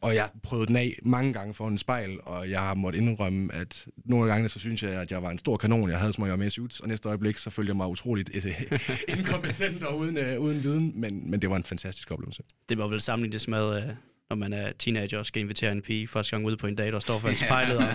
[0.00, 3.54] Og jeg prøvede den af mange gange foran en spejl, og jeg har måttet indrømme,
[3.54, 5.90] at nogle gange så synes jeg, at jeg var en stor kanon.
[5.90, 8.62] Jeg havde små med suits, og næste øjeblik så følte jeg mig utroligt øh,
[9.18, 12.42] inkompetent og uden, øh, uden viden, men, men det var en fantastisk oplevelse.
[12.68, 13.88] Det var vel sammenlignes med, øh,
[14.30, 16.94] når man er teenager og skal invitere en pige første gang ude på en date
[16.94, 17.94] og står for en spejlet og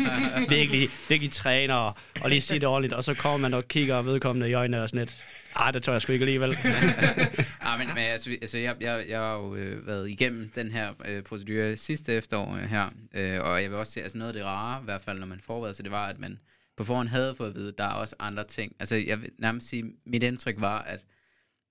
[0.49, 4.01] virkelig, virkelig træner og, og lige siger det ordentligt, og så kommer man og kigger
[4.01, 5.23] vedkommende i øjnene og sådan lidt,
[5.55, 6.57] ah, det tør jeg sgu ikke alligevel.
[7.61, 10.93] ah, men, men altså, altså jeg, jeg, jeg har jo øh, været igennem den her
[11.05, 14.33] øh, procedure sidste efterår øh, her, øh, og jeg vil også sige, altså noget af
[14.33, 16.39] det rare, i hvert fald når man forbereder sig, det var, at man
[16.77, 18.75] på forhånd havde fået at vide, at der er også andre ting.
[18.79, 21.05] Altså jeg vil nærmest sige, mit indtryk var, at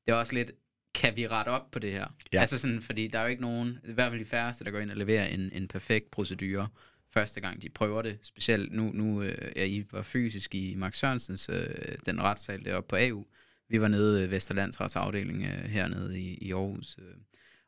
[0.07, 0.51] det er også lidt,
[0.95, 2.07] kan vi rette op på det her?
[2.33, 2.41] Ja.
[2.41, 4.79] Altså sådan, fordi der er jo ikke nogen, i hvert fald de færreste, der går
[4.79, 6.69] ind og leverer en, en perfekt procedure
[7.13, 8.19] første gang de prøver det.
[8.23, 12.89] Specielt nu, nu øh, ja, I var fysisk i Max Sørensens, øh, den retssal deroppe
[12.89, 13.25] på AU.
[13.69, 16.97] Vi var nede i Vesterlandsrets afdeling øh, hernede i, i Aarhus.
[16.99, 17.15] Øh.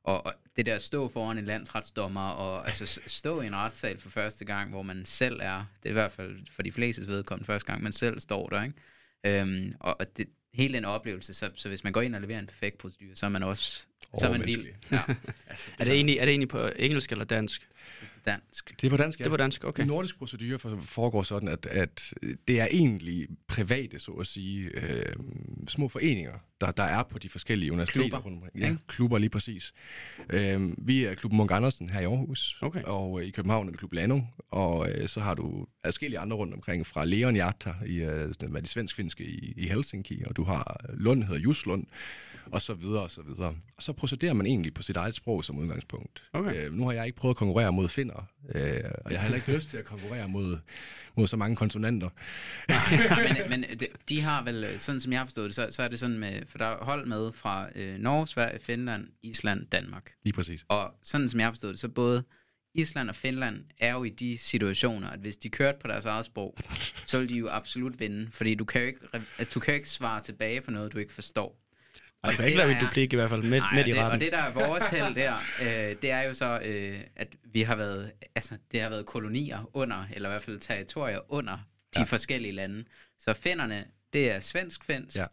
[0.05, 3.99] Og, og det der at stå foran en landsretsdommer, og altså stå i en retssal
[3.99, 7.09] for første gang, hvor man selv er, det er i hvert fald for de flestes
[7.09, 9.41] vedkommende første gang, man selv står der, ikke?
[9.41, 12.39] Øhm, og, og det, hele den oplevelse, så, så hvis man går ind og leverer
[12.39, 13.87] en perfekt procedure, så er man også
[14.21, 14.57] så er man vild.
[14.61, 14.75] Overmenneskelig.
[14.93, 15.15] Ja,
[15.79, 17.69] Er det, egentlig, er det egentlig på engelsk eller dansk?
[18.27, 18.81] dansk.
[18.81, 19.25] Det er på dansk, ja.
[19.25, 19.69] Det var dansk, okay.
[19.83, 19.85] Okay.
[19.89, 22.13] nordisk procedure for- foregår sådan, at, at
[22.49, 25.15] det er egentlig private, så at sige, øh,
[25.69, 28.09] små foreninger, der, der er på de forskellige universiteter.
[28.09, 28.59] Klubber, rundt omkring.
[28.65, 28.83] Ja, ikke?
[28.89, 29.73] klubber lige præcis.
[30.31, 32.83] Øh, vi er klubben Munk Andersen her i Aarhus, Okay.
[32.83, 36.37] og øh, i København er det klub Lanum, og øh, så har du adskillige andre
[36.37, 40.23] rundt omkring, fra Leon Jata i øh, den, hvad er det, svensk-finske i, i Helsinki,
[40.27, 41.87] og du har øh, Lund, hedder Juslund,
[42.53, 43.57] og så videre, og så videre.
[43.77, 46.23] Og så procederer man egentlig på sit eget sprog som udgangspunkt.
[46.33, 46.67] Okay.
[46.67, 49.37] Øh, nu har jeg ikke prøvet at konkurrere mod finner, øh, og jeg har heller
[49.37, 50.59] ikke lyst til at konkurrere mod,
[51.17, 52.09] mod så mange konsonanter.
[53.49, 55.99] men, men de, har vel, sådan som jeg har forstået det, så, så er det
[55.99, 60.13] sådan med, for der er hold med fra øh, Norge, Sverige, Finland, Island, Danmark.
[60.25, 60.65] Lige præcis.
[60.69, 62.25] Og sådan som jeg har forstået det, så både
[62.75, 66.25] Island og Finland er jo i de situationer, at hvis de kørte på deres eget
[66.25, 66.57] sprog,
[67.07, 69.77] så vil de jo absolut vinde, fordi du kan jo ikke, altså, du kan jo
[69.77, 71.64] ikke svare tilbage på noget, du ikke forstår.
[72.25, 73.99] Og det kan ikke lade en duplik i hvert fald midt, Nej, midt i det,
[73.99, 74.13] retten.
[74.13, 77.63] og det der er vores held der, øh, det er jo så, øh, at vi
[77.63, 81.53] har været, altså det har været kolonier under, eller i hvert fald territorier under
[81.95, 82.03] de Ja.
[82.05, 82.85] forskellige lande.
[83.19, 85.27] Så finderne, det er svensk-finsk, Ja.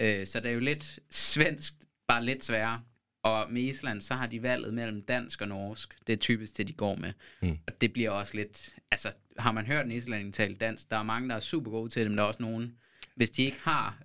[0.00, 1.72] øh, så det er jo lidt svensk,
[2.08, 2.80] bare lidt sværere.
[3.24, 5.94] Og med Island, så har de valget mellem dansk og norsk.
[6.06, 7.12] Det er typisk det, de går med.
[7.42, 7.58] Mm.
[7.66, 8.76] Og det bliver også lidt...
[8.90, 11.90] Altså, har man hørt en islænding tale dansk, der er mange, der er super gode
[11.90, 12.74] til det, men der er også nogen,
[13.16, 13.98] hvis de ikke har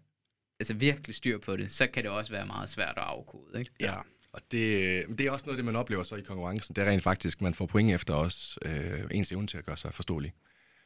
[0.60, 3.72] altså virkelig styr på det, så kan det også være meget svært at afkode, ikke?
[3.80, 3.96] Ja.
[4.32, 6.76] Og det, øh, det er også noget det, man oplever så i konkurrencen.
[6.76, 9.78] Det er rent faktisk, man får point efter os øh, ens evne til at gøre
[9.78, 10.34] sig forståelig.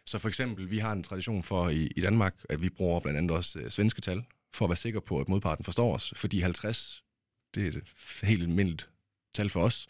[0.05, 3.17] Så for eksempel, vi har en tradition for i, i Danmark, at vi bruger blandt
[3.17, 6.13] andet også øh, svenske tal, for at være sikker på, at modparten forstår os.
[6.15, 7.03] Fordi 50,
[7.55, 7.83] det er et
[8.23, 8.89] helt almindeligt
[9.33, 9.87] tal for os.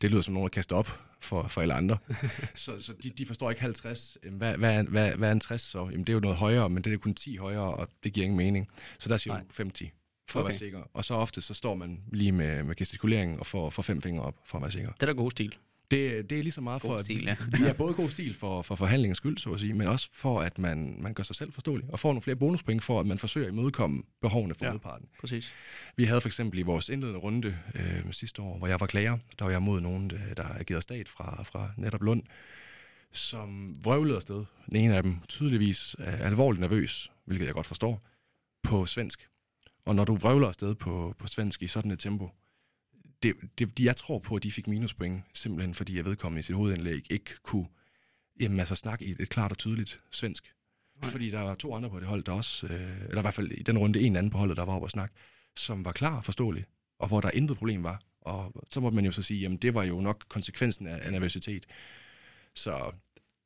[0.00, 1.98] Det lyder som nogen, der kaster op for, for alle andre.
[2.54, 4.18] så så de, de forstår ikke 50.
[4.24, 5.78] Jamen, Hvad, hvad, hvad, hvad er en 60 så?
[5.78, 8.24] Jamen, det er jo noget højere, men det er kun 10 højere, og det giver
[8.24, 8.68] ingen mening.
[8.98, 9.40] Så der siger Nej.
[9.40, 9.92] du 50
[10.28, 10.46] for okay.
[10.46, 10.82] at være sikker.
[10.94, 14.22] Og så ofte så står man lige med, med gestikuleringen og får, får fem fingre
[14.22, 14.92] op for at være sikker.
[14.92, 15.56] Det er da god stil.
[15.90, 17.58] Det, det er lige så meget God for, stil, at ja.
[17.58, 20.40] vi er både god stil for, for forhandlingens skyld, så at sige, men også for,
[20.40, 23.18] at man, man gør sig selv forståelig, og får nogle flere bonuspoint for, at man
[23.18, 24.68] forsøger at imødekomme behovene for Ja.
[24.68, 24.72] ja.
[24.72, 25.08] modparten.
[25.20, 25.52] Præcis.
[25.96, 29.18] Vi havde for eksempel i vores indledende runde øh, sidste år, hvor jeg var klager,
[29.38, 32.22] der var jeg mod nogen, øh, der agerede stat fra, fra netop Lund,
[33.12, 34.44] som vrøvlede afsted.
[34.66, 38.02] Den ene af dem tydeligvis er alvorligt nervøs, hvilket jeg godt forstår,
[38.62, 39.28] på svensk.
[39.84, 42.30] Og når du vrøvler afsted på, på svensk i sådan et tempo,
[43.26, 46.42] det, det, de, jeg tror på, at de fik minuspoint, simpelthen fordi jeg vedkommende i
[46.42, 47.66] sit hovedindlæg ikke kunne
[48.40, 50.52] jamen, altså, snakke i et, klart og tydeligt svensk.
[51.02, 51.10] Nej.
[51.10, 53.52] Fordi der var to andre på det hold, der også, øh, eller i hvert fald
[53.52, 55.14] i den runde en anden på holdet, der var oppe at snakke,
[55.56, 56.64] som var klar og forståelig,
[56.98, 58.02] og hvor der intet problem var.
[58.20, 61.12] Og så måtte man jo så sige, jamen det var jo nok konsekvensen af, af
[61.12, 61.66] nervøsitet.
[62.54, 62.92] Så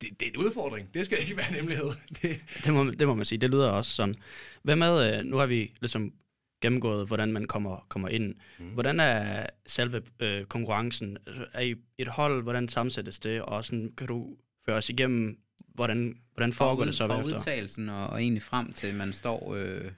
[0.01, 0.93] det, det er en udfordring.
[0.93, 1.89] Det skal ikke være en hemmelighed.
[2.21, 3.39] Det, Det må, det må man sige.
[3.39, 4.15] Det lyder også sådan.
[4.63, 6.13] Hvad med, øh, nu har vi ligesom
[6.61, 8.35] gennemgået, hvordan man kommer, kommer ind.
[8.59, 8.65] Mm.
[8.65, 11.17] Hvordan er selve øh, konkurrencen?
[11.53, 12.43] Er I et hold?
[12.43, 13.41] Hvordan sammensættes det?
[13.41, 17.35] Og sådan, kan du føre os igennem, hvordan, hvordan foregår det så fra bagefter?
[17.35, 19.91] udtalelsen og, og egentlig frem til, at man står øh,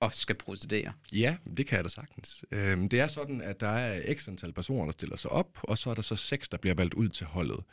[0.00, 0.92] og skal procedere.
[1.12, 2.44] Ja, det kan jeg da sagtens.
[2.50, 5.78] Øhm, det er sådan, at der er x antal personer, der stiller sig op, og
[5.78, 7.64] så er der så seks, der bliver valgt ud til holdet.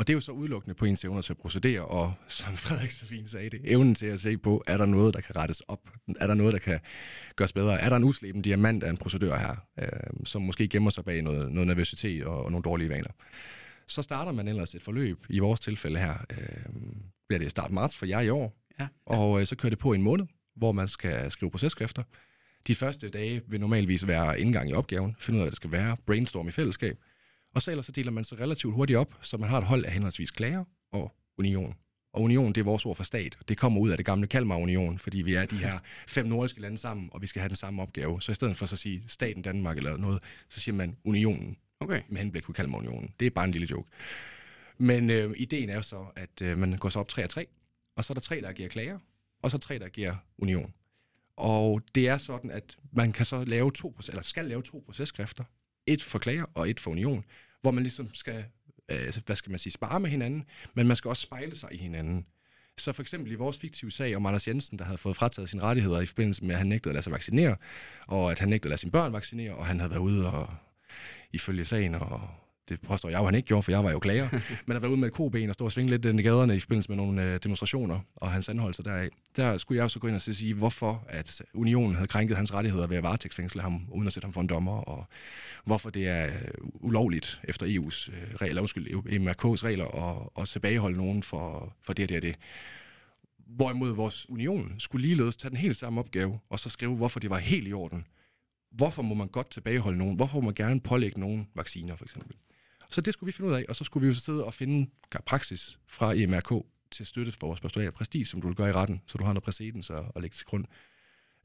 [0.00, 2.90] Og det er jo så udelukkende på ens evner til at procedere, og som Frederik
[2.90, 5.60] så fint sagde det, evnen til at se på, er der noget, der kan rettes
[5.60, 5.90] op?
[6.20, 6.80] Er der noget, der kan
[7.36, 7.80] gøres bedre?
[7.80, 9.88] Er der en usleben diamant af en procedør her, øh,
[10.24, 13.10] som måske gemmer sig bag noget, noget nervøsitet og, og nogle dårlige vaner?
[13.86, 16.72] Så starter man ellers et forløb, i vores tilfælde her, øh,
[17.28, 18.86] bliver det start marts for jer i år, Ja.
[19.06, 22.02] og øh, så kører det på en måned, hvor man skal skrive processkrifter.
[22.66, 25.72] De første dage vil normalvis være indgang i opgaven, finde ud af, hvad det skal
[25.72, 26.98] være, brainstorm i fællesskab,
[27.54, 29.84] og så ellers så deler man sig relativt hurtigt op, så man har et hold
[29.84, 31.74] af henholdsvis klager og union.
[32.12, 33.38] Og union, det er vores ord for stat.
[33.48, 36.60] Det kommer ud af det gamle Kalmar Union, fordi vi er de her fem nordiske
[36.60, 38.22] lande sammen, og vi skal have den samme opgave.
[38.22, 41.56] Så i stedet for så at sige staten Danmark eller noget, så siger man unionen
[41.80, 42.02] Okay.
[42.08, 43.14] med henblik på Kalmar Unionen.
[43.20, 43.90] Det er bare en lille joke.
[44.78, 47.46] Men øh, ideen er jo så, at øh, man går så op 3 og 3,
[47.96, 48.98] og så er der tre, der agerer klager,
[49.42, 50.74] og så tre, der agerer union.
[51.36, 55.44] Og det er sådan, at man kan så lave to, eller skal lave to processkrifter.
[55.90, 57.24] Et for klager og et for union,
[57.62, 58.44] hvor man ligesom skal,
[58.88, 61.68] øh, altså, hvad skal man sige, spare med hinanden, men man skal også spejle sig
[61.72, 62.26] i hinanden.
[62.78, 65.62] Så for eksempel i vores fiktive sag om Anders Jensen, der havde fået frataget sine
[65.62, 67.56] rettigheder i forbindelse med, at han nægtede at lade sig vaccinere,
[68.06, 70.54] og at han nægtede at lade sine børn vaccinere, og han havde været ude og
[71.32, 72.30] ifølge sagen, og
[72.70, 74.28] det påstår jeg jo, han ikke gjorde, for jeg var jo klager,
[74.66, 76.60] men at være ude med et koben og stå og svinge lidt i gaderne i
[76.60, 79.08] forbindelse med nogle øh, demonstrationer og hans anholdelser deraf.
[79.36, 82.54] Der skulle jeg jo så gå ind og sige, hvorfor at unionen havde krænket hans
[82.54, 85.06] rettigheder ved at varetægtsfængsle ham, uden at sætte ham for en dommer, og
[85.64, 90.96] hvorfor det er øh, ulovligt efter EU's øh, regler, undskyld, EMRK's regler, og, og tilbageholde
[90.96, 92.36] nogen for, for det og det og det.
[93.46, 97.30] Hvorimod vores union skulle ligeledes tage den helt samme opgave, og så skrive, hvorfor det
[97.30, 98.04] var helt i orden.
[98.70, 100.16] Hvorfor må man godt tilbageholde nogen?
[100.16, 102.36] Hvorfor må man gerne pålægge nogen vacciner, for eksempel?
[102.90, 104.54] Så det skulle vi finde ud af, og så skulle vi jo så sidde og
[104.54, 104.90] finde
[105.26, 109.00] praksis fra EMRK til støtte for vores postulat præstis, som du vil gøre i retten,
[109.06, 110.64] så du har noget præcedens at, at lægge til grund.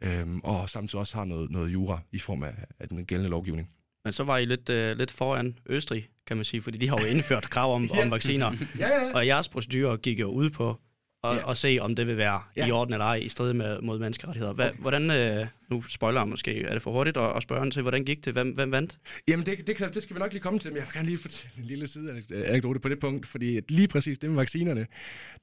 [0.02, 3.70] Øhm, og samtidig også har noget, noget jura i form af, af den gældende lovgivning.
[4.04, 6.98] Men så var I lidt, øh, lidt foran Østrig, kan man sige, fordi de har
[7.02, 8.02] jo indført krav om, Ja.
[8.02, 8.52] om vacciner.
[8.80, 10.80] Ja, ja, Og jeres procedurer gik jo ud på
[11.24, 11.44] og, Ja.
[11.46, 12.68] og se, om det vil være Ja.
[12.68, 14.54] i orden eller ej, i strid med, mod menneskerettigheder.
[14.54, 14.78] Hva, Okay.
[14.80, 18.06] Hvordan, øh, nu spoiler jeg måske, er det for hurtigt at, at spørge til, hvordan
[18.06, 18.34] gik det?
[18.34, 18.97] Hvem, hvem vandt?
[19.28, 21.17] Jamen, det, det, det skal vi nok lige komme til, men jeg vil gerne lige
[21.17, 24.88] fortælle en lille side anekdote på det punkt, fordi lige præcis det med vaccinerne,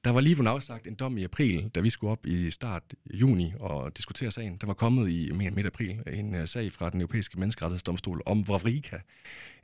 [0.03, 2.83] der var lige blevet afsagt en dom i april, da vi skulle op i start
[3.13, 4.57] juni og diskutere sagen.
[4.61, 8.97] Der var kommet i midt april en øh, sag fra den europæiske menneskerettighedsdomstol om Vavrika,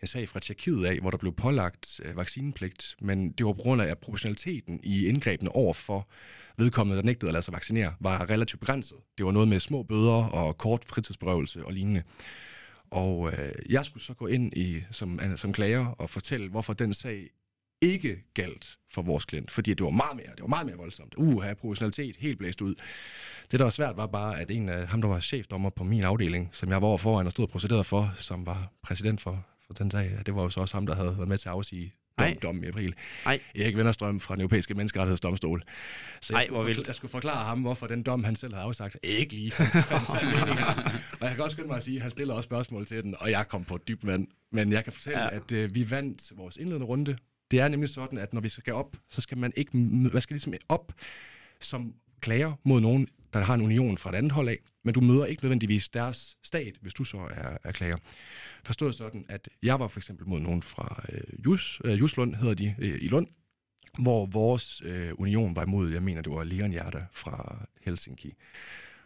[0.02, 3.62] en sag fra Tjekkiet af, hvor der blev pålagt øh, vaccinepligt, men det var på
[3.62, 6.08] grund af, proportionaliteten i indgrebene over for
[6.60, 8.98] vedkommende, der nægtede at lade sig vaccinere, var relativt begrænset.
[9.18, 12.04] Det var noget med små bøder og kort fritidsberøvelse og lignende.
[12.92, 16.94] Og øh, jeg skulle så gå ind i som, som klager og fortælle, hvorfor den
[16.94, 17.30] sag
[17.82, 21.14] ikke galt for vores klient, fordi det var meget mere, det var meget mere voldsomt.
[21.18, 22.76] Uh, have professionalitet helt blæst ud.
[23.52, 26.04] Det, der var svært, var bare, at en af ham, der var chefdommer på min
[26.04, 29.46] afdeling, som jeg var over foran og stod og procederet for, som var præsident for,
[29.68, 31.54] for den sag, det var jo så også ham, der havde været med til at
[31.54, 31.94] afsige
[32.24, 32.38] ej.
[32.42, 32.94] dom, i april.
[33.26, 33.40] Ej.
[33.56, 35.64] Erik Vennerstrøm fra den europæiske menneskerettighedsdomstol.
[36.22, 36.88] Så jeg, Ej, hvor skulle, vildt.
[36.88, 39.52] jeg skulle forklare ham, hvorfor den dom, han selv havde afsagt, ikke lige.
[41.20, 43.16] Og jeg kan også skynde mig at sige, at han stiller også spørgsmål til den,
[43.20, 44.28] og jeg kom på dyb vand.
[44.52, 45.36] Men jeg kan fortælle, Ja.
[45.36, 47.18] at øh, vi vandt vores indledende runde.
[47.52, 50.34] Det er nemlig sådan, at når vi skal op, så skal man ikke, man skal
[50.34, 50.94] ligesom op
[51.60, 55.02] som klager mod nogen, der har en union fra et andet hold af, men du
[55.02, 57.98] møder ikke nødvendigvis deres stat, hvis du så er, er klager.
[58.64, 62.54] Forstået sådan, at jeg var for eksempel mod nogen fra øh, Jus, øh, Juslund, hedder
[62.54, 63.28] de, øh, i Lund,
[64.00, 68.34] hvor vores øh, union var imod, jeg mener, det var Leon Hjerte fra Helsinki.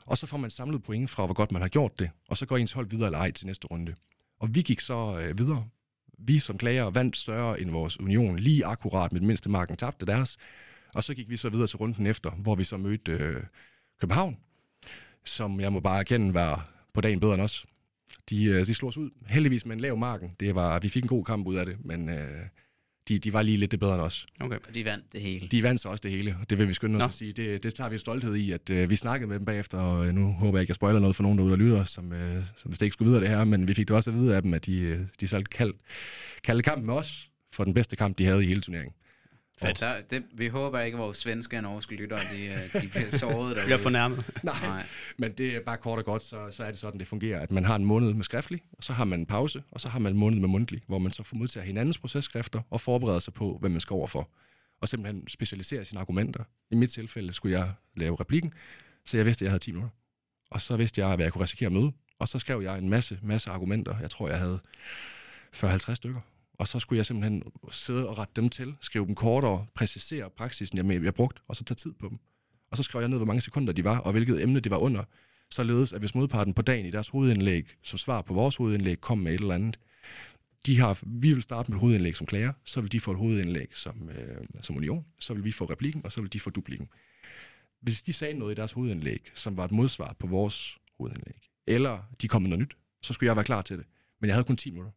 [0.06, 2.46] Og så får man samlet point fra, hvor godt man har gjort det, og så
[2.46, 3.96] går ens hold videre eller ej til næste runde.
[4.40, 5.68] Og vi gik så øh, videre.
[6.18, 10.06] Vi som klager vandt større end vores union, lige akkurat med den mindste marken tabte
[10.06, 10.38] deres.
[10.94, 13.44] Og så gik vi så videre til runden efter, hvor vi så mødte øh,
[14.02, 14.38] København,
[15.26, 17.66] som jeg må bare erkende var på dagen bedre end os.
[18.30, 20.36] De, øh, de slog os ud, heldigvis med en lav marken.
[20.40, 22.46] Det var, vi fik en god kamp ud af det, men øh,
[23.08, 24.28] de, de var lige lidt det bedre end os.
[24.40, 24.58] Okay.
[24.68, 25.48] Og de vandt det hele.
[25.48, 27.06] De vandt så også det hele, og det vil vi skynde os Nå.
[27.06, 27.34] at sige.
[27.34, 30.14] Det, det tager vi stolthed i, at øh, vi snakkede med dem bagefter, og øh,
[30.14, 32.70] nu håber jeg ikke, jeg spoiler noget for nogen derude, der lytter, som, øh, som
[32.70, 34.42] hvis det ikke skulle videre det her, men vi fik det også at vide af
[34.42, 35.80] dem, at de, øh, de så kaldte,
[36.44, 38.94] kaldte kampen med os for den bedste kamp, de havde i hele turneringen.
[39.68, 39.80] Fedt.
[39.80, 43.10] Der, det, vi håber ikke, at vores svenske og norske lyttere, de, øh, de bliver
[43.22, 43.66] såret Jeg derude.
[43.66, 44.32] bliver fornærmet.
[44.44, 44.86] Nej, Nej.
[45.18, 47.52] men det er bare kort og godt, så, så er det sådan, det fungerer, at
[47.52, 50.00] man har en måned med skriftlig, og så har man en pause, og så har
[50.00, 53.34] man en måned med mundtlig, hvor man så får modtager hinandens processkrifter og forbereder sig
[53.34, 54.30] på, hvem man skal overfor.
[54.82, 56.44] Og simpelthen specialisere sine argumenter.
[56.72, 58.54] I mit tilfælde skulle jeg lave replikken,
[59.06, 59.90] så jeg vidste, at jeg havde 10 minutter.
[60.52, 61.92] Og så vidste jeg, hvad jeg kunne risikere at møde.
[62.20, 63.96] Og så skrev jeg en masse, masse argumenter.
[64.02, 64.60] Jeg tror, jeg havde
[65.56, 66.20] 40-50 stykker.
[66.64, 70.92] Og så skulle jeg simpelthen sidde og rette dem til, skrive dem kortere, præcisere praksisen,
[70.92, 72.20] jeg, jeg brugte, og så tage tid på dem.
[72.72, 74.78] Og så skrev jeg ned, hvor mange sekunder de var, og hvilket emne det var
[74.78, 75.04] under,
[75.52, 79.18] således at hvis modparten på dagen i deres hovedindlæg, som svar på vores hovedindlæg, kom
[79.18, 79.80] med et eller andet,
[80.66, 83.18] de har, vi vil starte med et hovedindlæg som klager, så vil de få et
[83.18, 86.50] hovedindlæg som, øh, som union, så vil vi få replikken, og så vil de få
[86.50, 86.90] duplikken.
[87.82, 92.00] Hvis de sagde noget i deres hovedindlæg, som var et modsvar på vores hovedindlæg, eller
[92.22, 93.86] de kom med noget nyt, så skulle jeg være klar til det.
[94.22, 94.92] Men jeg havde kun 10 minutter.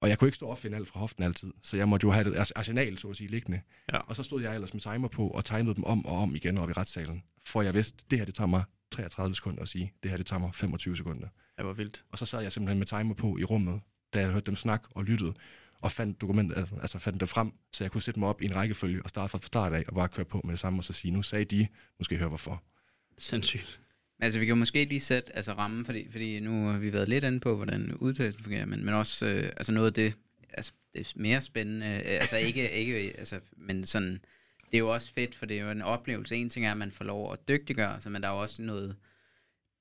[0.00, 2.10] Og jeg kunne ikke stå og opfinde alt fra hoften altid, så jeg måtte jo
[2.10, 3.60] have et ars- arsenal, så at sige, liggende.
[3.92, 3.98] Ja.
[3.98, 6.58] Og så stod jeg ellers med timer på og tegnede dem om og om igen
[6.58, 9.92] op i retssalen, for jeg vidste, det her det tager mig 33 sekunder at sige,
[10.02, 11.28] det her det tager mig 25 sekunder.
[11.56, 12.04] Det var vildt.
[12.12, 13.80] Og så sad jeg simpelthen med timer på i rummet,
[14.14, 15.34] da jeg hørte dem snakke og lyttede,
[15.80, 18.56] og fandt dokumentet, altså fandt det frem, så jeg kunne sætte mig op i en
[18.56, 20.92] rækkefølge og starte fra start af, og bare køre på med det samme, og så
[20.92, 22.62] sige, nu sagde de, nu skal I høre hvorfor.
[23.18, 23.80] Sindssygt.
[24.20, 27.08] Altså, vi kan jo måske lige sætte altså, rammen, fordi, fordi nu har vi været
[27.08, 30.14] lidt inde på, hvordan udtalelsen fungerer, men, men også øh, altså noget af det,
[30.52, 34.12] altså, det er mere spændende, øh, altså ikke, ikke altså, men sådan,
[34.70, 36.36] det er jo også fedt, for det er jo en oplevelse.
[36.36, 38.62] En ting er, at man får lov at dygtiggøre sig, men der er jo også
[38.62, 38.96] noget,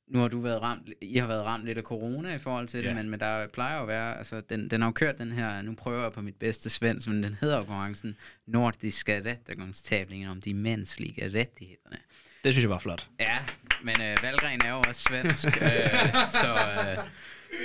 [0.08, 2.84] nu har du været ramt, I har været ramt lidt af corona i forhold til
[2.84, 2.94] det, Ja.
[2.94, 5.62] men, men der plejer jo at være, altså den, den har jo kørt den her,
[5.62, 10.42] nu prøver jeg på mit bedste svensk, men den hedder jo konkurrencen Nordiska rättegångstävlingen om
[10.42, 11.98] de mänskliga rättigheterna.
[12.46, 13.08] Det synes jeg var flot.
[13.20, 13.38] Ja,
[13.84, 16.54] men øh, Valgren er jo også svensk, øh, så...
[16.54, 16.98] Øh,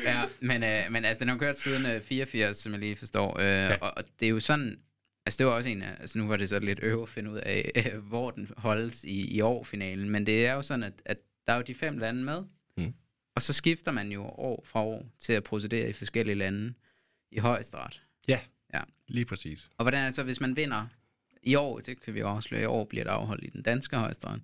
[0.05, 3.38] ja, men, øh, men altså, den har kørt siden øh, 84, som jeg lige forstår,
[3.38, 3.77] øh, ja.
[3.77, 4.81] og, og det er jo sådan...
[5.27, 5.97] Altså, det var også en af...
[6.01, 9.05] Altså, nu var det så lidt øve at finde ud af, øh, hvor den holdes
[9.05, 11.16] i, i år-finalen, men det er jo sådan, at, at
[11.47, 12.43] der er jo de fem lande med,
[12.77, 12.95] Mm.
[13.35, 16.75] og så skifter man jo år fra år til at procedere i forskellige lande
[17.31, 18.03] i højesteret.
[19.09, 19.71] Lige præcis.
[19.79, 20.87] Og hvordan er det så, hvis man vinder
[21.43, 23.97] i år, det kan vi jo afsløre, i år bliver det afholdt i den danske
[23.97, 24.43] højesteret,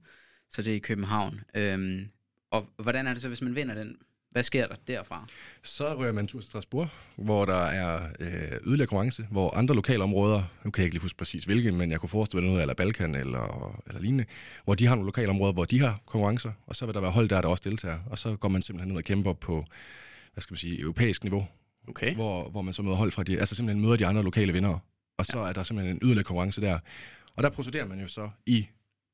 [0.50, 1.40] så det er i København.
[1.54, 2.08] Øhm,
[2.50, 3.96] og hvordan er det så, hvis man vinder den?
[4.30, 5.26] Hvad sker der derfra?
[5.62, 8.28] Så rører man tur til Strasbourg, hvor der er øh,
[8.66, 12.00] yderligere konkurrence, hvor andre lokalområder, nu kan jeg ikke lige huske præcis hvilke, men jeg
[12.00, 14.24] kunne forestille mig noget, eller Balkan eller, eller lignende,
[14.64, 17.28] hvor de har nogle lokalområder, hvor de har konkurrencer, og så vil der være hold
[17.28, 19.64] der, der også deltager, og så går man simpelthen ned og kæmper på,
[20.32, 21.46] hvad skal man sige, europæisk niveau,
[21.88, 22.14] Okay.
[22.14, 24.78] hvor, hvor man så møder hold fra de, altså simpelthen møder de andre lokale vindere,
[25.18, 25.48] og så ja.
[25.48, 26.78] er der simpelthen en yderligere konkurrence der.
[27.36, 28.66] Og der procederer man jo så i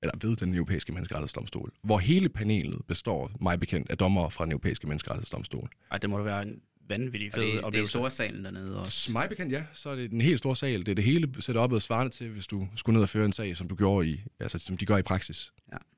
[0.03, 4.53] eller ved den europæiske menneskerettighedsdomstol, hvor hele panelet består, mig bekendt, af dommere fra den
[4.53, 5.69] europæiske menneskerettighedsdomstol.
[5.91, 7.91] Ej, det må da være en vanvittig Og fed det, det er oplevelse.
[7.91, 9.13] storsalen dernede også.
[9.13, 9.63] Mig bekendt, ja.
[9.73, 10.81] Så er det en helt stor sal.
[10.81, 13.57] Det er det hele setup'et svarende til, hvis du skulle ned og føre en sag,
[13.57, 15.53] som du gjorde i, altså som de gør i praksis.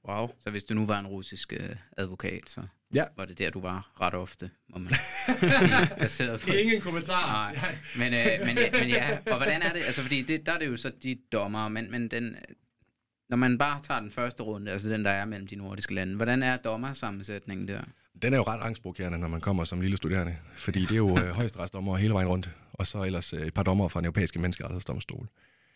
[0.08, 0.28] Wow.
[0.40, 2.60] Så hvis du nu var en russisk øh, advokat, så
[2.94, 3.04] Ja.
[3.16, 4.90] var det der, du var ret ofte, må man
[6.08, 6.84] sige, på...
[6.84, 7.52] kommentar.
[7.52, 9.82] Nej, men, øh, men, ja, men ja, og hvordan er det?
[9.84, 12.36] Altså, fordi det, der er det jo så de dommer, men, men den,
[13.28, 16.16] når man bare tager den første runde, altså den, der er mellem de nordiske lande,
[16.16, 17.80] hvordan er dommersammensætningen der?
[18.22, 21.18] Den er jo ret angstprovokerende, når man kommer som lille studerende, fordi det er jo
[21.18, 24.38] øh, højesteretsdommer hele vejen rundt, og så ellers øh, et par dommer fra den europæiske
[24.38, 25.28] menneskerettighedsdomstol.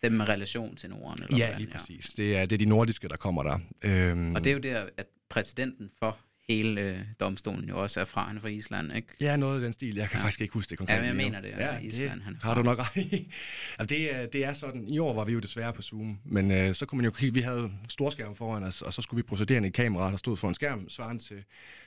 [0.03, 1.23] Dem med relation til Norden?
[1.23, 2.05] Eller Ja, hvordan, lige præcis.
[2.05, 3.59] Det er, det er de nordiske, der kommer der.
[3.81, 6.17] Øhm, Og det er jo der, at præsidenten for
[6.49, 9.07] hele øh, domstolen jo også er fra, han er fra Island, ikke?
[9.21, 9.95] Ja, noget af den stil.
[9.95, 10.23] Jeg kan Ja.
[10.23, 10.93] faktisk ikke huske det konkret.
[10.95, 13.31] Ja, men jeg mener det, Ja, Island, han er har du nok ret i.
[13.79, 16.73] altså, det, det er sådan, i år var vi jo desværre på Zoom, men øh,
[16.75, 19.67] så kunne man jo kigge, vi havde storskærm foran os, og så skulle vi procedere
[19.67, 21.43] i kamera, der stod for en skærm, svarende til,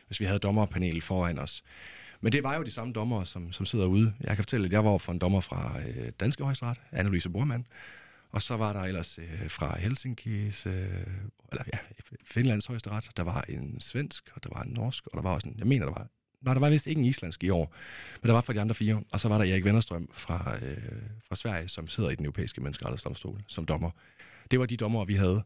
[0.07, 1.63] hvis vi havde dommerpanel foran os.
[2.21, 4.13] Men det var jo de samme dommer, som, som sidder ude.
[4.21, 7.67] Jeg kan fortælle, at jeg var for en dommer fra øh, Danske Højesteret, Anne-Louise Bormann,
[8.33, 10.73] og så var der ellers øh, fra Helsinkis, øh,
[11.51, 11.79] eller ja,
[12.25, 15.49] Finlands højesteret, der var en svensk, og der var en norsk, og der var også
[15.49, 16.07] en, jeg mener, der var,
[16.41, 17.75] nej, der var vist ikke en islandsk i år,
[18.23, 20.77] men der var fra de andre fire, og så var der Erik Vennerstrøm fra, øh,
[21.29, 23.91] fra Sverige, som sidder i den europæiske menneskerettighedsdomstol som dommer.
[24.51, 25.43] Det var de dommer, vi havde.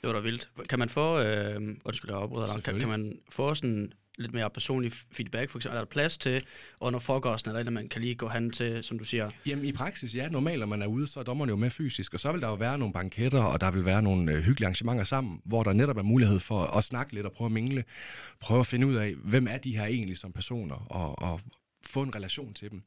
[0.00, 0.50] Det var da vildt.
[0.68, 4.50] Kan man få, øh, undskyld, jeg afbryder dig, kan, kan man få sådan lidt mere
[4.50, 6.44] personlig feedback, for eksempel, er der plads til
[6.80, 10.14] under forgården, eller man kan lige gå hen til, som du siger, Jamen i praksis,
[10.14, 12.40] ja, normalt når man er ude, så er dommerne jo med fysisk, og så vil
[12.40, 15.62] der jo være nogle banketter, og der vil være nogle øh, hyggelige arrangementer sammen, hvor
[15.62, 17.84] der netop er mulighed for at snakke lidt og prøve at mingle,
[18.40, 21.40] prøve at finde ud af, hvem er de her egentlig som personer, og, og
[21.86, 22.82] få en relation til dem.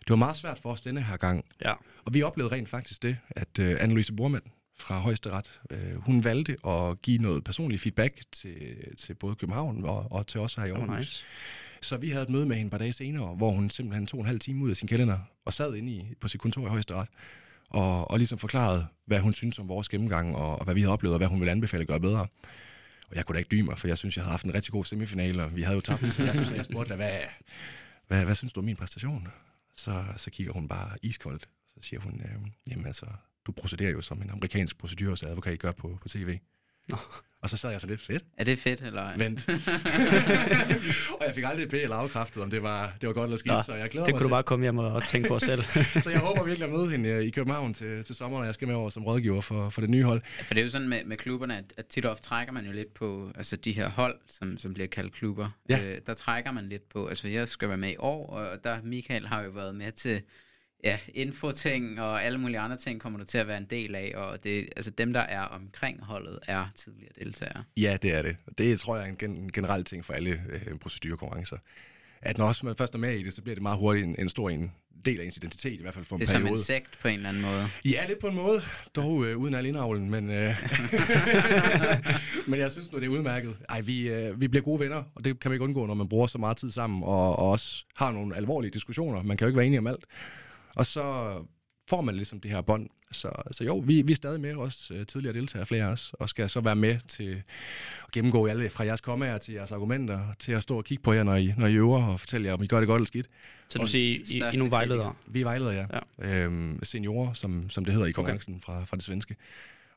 [0.00, 1.74] Det var meget svært for os denne her gang, ja,
[2.04, 4.44] og vi oplevede rent faktisk det, at øh, Anne-Louise Bormann
[4.80, 10.12] fra Højesteret, øh, hun valgte at give noget personlig feedback til, til både København og,
[10.12, 10.88] og til os her i Aarhus.
[10.88, 11.24] var nice.
[11.82, 14.20] Så vi havde et møde med hende et par dage senere, hvor hun simpelthen tog
[14.20, 16.68] en halv time ud af sin kalender og sad inde i, på sit kontor i
[16.68, 17.08] Højesteret
[17.70, 20.92] og, og ligesom forklarede, hvad hun synes om vores gennemgang og, og hvad vi havde
[20.92, 22.26] oplevet og hvad hun ville anbefale at gøre bedre.
[23.10, 24.72] Og jeg kunne da ikke dybe mig, for jeg synes, jeg havde haft en rigtig
[24.72, 26.02] god semifinale, og vi havde jo tabt.
[26.18, 27.18] Jeg synes, jeg spurgte, hvad,
[28.06, 29.28] hvad, hvad synes du om min præstation?
[29.76, 33.06] Så, så kigger hun bare iskoldt, så siger hun, øh, jamen altså,
[33.46, 36.38] du procederer jo som en amerikansk proceduresadvokat gør på, på tv.
[36.88, 36.96] Nå.
[37.42, 38.24] Og så sad jeg så lidt fedt.
[38.38, 39.16] Er det fedt, eller?
[39.18, 39.48] Vent.
[41.20, 43.54] og jeg fik aldrig et eller afkræftet, om det var, det var godt eller skidt,
[43.54, 44.30] Nå, så jeg glæder Det mig kunne du til.
[44.30, 45.62] bare komme hjem og tænke på selv.
[46.04, 48.54] Så jeg håber virkelig at møde hende øh, i København til, til sommer, når jeg
[48.54, 50.22] skal med over som rådgiver for, for det nye hold.
[50.44, 52.66] For det er jo sådan med, med klubberne, at, at tit og ofte trækker man
[52.66, 55.80] jo lidt på, altså de her hold, som, som bliver kaldt klubber, Ja.
[55.84, 58.78] øh, der trækker man lidt på, altså jeg skal være med i år, og der
[58.82, 60.22] Michael har jo været med til,
[60.84, 64.12] ja, infoting og alle mulige andre ting kommer du til at være en del af,
[64.16, 67.64] og det, altså dem, der er omkring holdet, er tidligere deltagere.
[67.76, 68.36] Ja, det er det.
[68.58, 71.56] Det tror jeg er en, gen, en generel ting for alle øh, procedurekonkurrencer.
[72.22, 74.16] At når også man først er med i det, så bliver det meget hurtigt en,
[74.18, 74.72] en stor en
[75.04, 76.58] del af ens identitet, i hvert fald for en Det er som periode.
[76.58, 77.68] en sekt på en eller anden måde.
[77.84, 78.62] Ja, lidt på en måde.
[78.96, 80.54] Dog øh, uden al indavlen, men, øh,
[82.48, 83.56] men jeg synes nu, det er udmærket.
[83.68, 86.08] Ej, vi, øh, vi bliver gode venner, og det kan man ikke undgå, når man
[86.08, 89.22] bruger så meget tid sammen, og, og også har nogle alvorlige diskussioner.
[89.22, 90.04] Man kan jo ikke være enige om alt.
[90.78, 91.34] Og så
[91.88, 92.88] får man ligesom det her bånd.
[93.12, 96.12] Så, så jo, vi, vi er stadig med, også øh, tidligere deltagere, flere af os,
[96.12, 97.42] og skal så være med til
[98.06, 101.12] at gennemgå alle fra jeres kommaer til jeres argumenter, til at stå og kigge på
[101.12, 103.06] jer, når I, når I øver, og fortælle jer, om I gør det godt eller
[103.06, 103.26] skidt.
[103.68, 105.14] Så du Og siger, I, I, er nogle vejledere.
[105.26, 105.86] Vi er vejledere, ja.
[106.18, 106.44] ja.
[106.44, 108.64] Øhm, seniorer, som, som det hedder i konkurrencen okay.
[108.64, 109.36] fra, fra det svenske.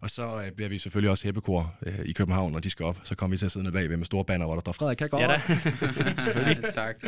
[0.01, 2.97] Og så øh, bliver vi selvfølgelig også hæppekor øh, i København, når de skal op.
[3.03, 4.97] Så kommer vi til at sidde nede bagved med store banner, hvor der står, Frederik
[4.97, 5.21] kan godt.
[5.21, 5.41] Ja da.
[6.23, 6.63] Selvfølgelig.
[6.73, 7.03] tak.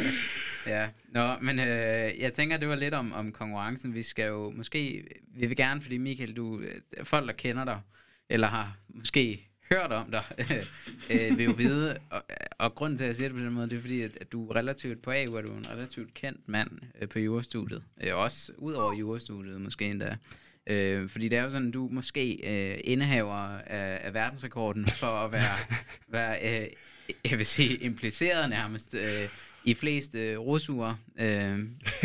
[0.68, 3.94] Ja, Nå, men øh, jeg tænker, det var lidt om, om konkurrencen.
[3.94, 5.04] Vi skal jo måske,
[5.36, 7.80] vi vil gerne, fordi Michael, du, øh, folk, der kender dig,
[8.30, 10.24] eller har måske hørt om dig,
[11.12, 12.24] øh, vil jo vide, og,
[12.60, 14.32] og grunden til, at jeg siger det på den måde, det er fordi, at, at
[14.32, 16.70] du er relativt på AU, er du en relativt kendt mand
[17.02, 17.84] øh, på jurastudiet.
[18.04, 20.18] Øh, også ud over jurastudiet måske endda.
[20.68, 25.32] Øh, fordi det er jo sådan, du måske øh, indehaver af, af verdensrekorden for at
[25.32, 25.58] være,
[26.08, 26.68] være øh,
[27.32, 29.30] jeg vil sige, impliceret nærmest øh,
[29.64, 31.60] i flest øh, rosuger øh,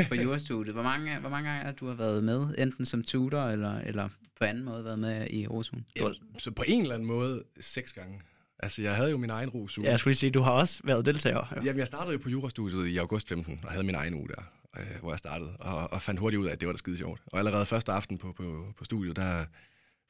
[0.09, 0.75] på jurastudiet.
[0.75, 4.09] Hvor mange, hvor mange gange er du har været med, enten som tutor eller, eller
[4.39, 5.87] på anden måde været med i rosugen?
[5.97, 8.21] Ja, så på en eller anden måde seks gange.
[8.59, 11.07] Altså, jeg havde jo min egen rus Ja, jeg skulle sige, du har også været
[11.07, 11.53] deltager.
[11.57, 11.65] Ja.
[11.65, 14.43] Jamen, jeg startede jo på jurastudiet i august 15, og havde min egen uge der,
[14.79, 16.99] øh, hvor jeg startede, og, og fandt hurtigt ud af, at det var da skide
[16.99, 17.21] sjovt.
[17.27, 19.45] Og allerede første aften på, på, på studiet, der,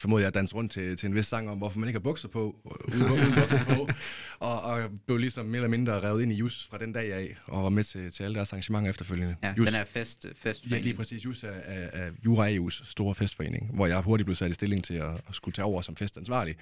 [0.01, 2.03] formoder jeg at danse rundt til, til en vis sang om, hvorfor man ikke har
[2.03, 3.88] bukser på, uden, uden bukser på,
[4.47, 7.36] og, og blev ligesom mere eller mindre revet ind i JUS fra den dag af,
[7.47, 9.36] og var med til, til alle deres arrangementer efterfølgende.
[9.42, 11.24] Ja, Just, den er fest, fest Ja, lige præcis.
[11.24, 14.84] JUS er, er, er Jura EU's store festforening, hvor jeg hurtigt blev sat i stilling
[14.84, 16.57] til at, at skulle tage over som festansvarlig,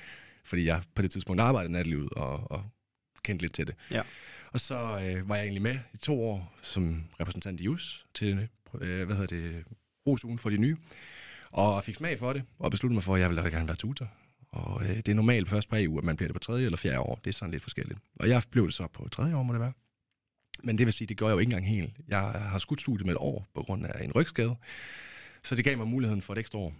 [0.44, 2.64] fordi jeg på det tidspunkt arbejdede nattelivet og, og
[3.24, 3.74] kendte lidt til det.
[3.90, 4.02] Ja.
[4.52, 8.48] Og så øh, var jeg egentlig med i to år som repræsentant i JUS til,
[8.80, 9.64] øh, hvad hedder det,
[10.06, 10.76] rosugen for de nye,
[11.50, 14.08] og fik smag for det, og besluttede mig for, at jeg ville gerne være tutor.
[14.52, 16.78] Og øh, det er normalt først på EU, at man bliver det på tredje eller
[16.78, 17.20] fjerde år.
[17.24, 18.00] Det er sådan lidt forskelligt.
[18.20, 19.72] Og jeg blev det så på tredje år, må det være.
[20.62, 21.94] Men det vil sige, det gør jeg jo ikke engang helt.
[22.08, 24.56] Jeg har skudt studiet med et år på grund af en rygskade.
[25.42, 26.74] Så det gav mig muligheden for et ekstra år.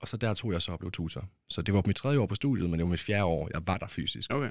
[0.00, 1.28] Og så der tog jeg så og blev tutor.
[1.48, 3.62] Så det var mit tredje år på studiet, men det var mit fjerde år, jeg
[3.66, 4.32] var der fysisk.
[4.32, 4.50] Okay.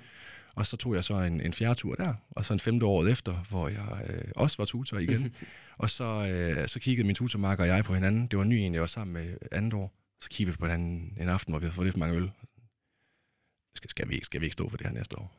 [0.56, 3.12] Og så tog jeg så en, en fjerde tur der, og så en femte året
[3.12, 5.36] efter, hvor jeg øh, også var tutor igen.
[5.84, 8.28] og så, øh, så kiggede min tutormarker og jeg på hinanden.
[8.28, 9.94] Det var en ny en, jeg var sammen med andet år.
[10.22, 12.32] Så kiggede vi på hinanden en aften, hvor vi havde fået lidt for mange øl.
[13.76, 15.32] Skal, skal, vi, ikke, skal vi ikke stå for det her næste år?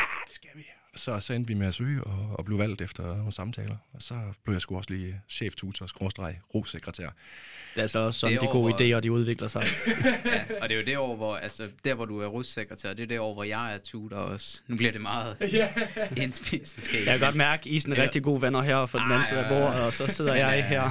[0.00, 0.64] Ah, det skal vi.
[0.96, 3.76] Så, så endte vi med at søge og, og blev valgt efter nogle samtaler.
[3.92, 4.14] Og så
[4.44, 7.04] blev jeg sgu også lige chef-tutor, skråstreg, rosekretær.
[7.06, 9.62] Det er altså også sådan, Det er de gode over- idéer, de udvikler sig.
[10.24, 13.02] ja, og det er jo det år, hvor, altså, der hvor du er russekretær, det
[13.02, 14.62] er det år, hvor jeg er tutor også.
[14.68, 15.36] Nu bliver det meget
[16.16, 16.96] indspist måske.
[16.96, 18.02] Jeg kan godt mærke, at I er sådan Ja.
[18.02, 20.90] rigtig gode venner her for den anden side af bordet, og så sidder jeg her.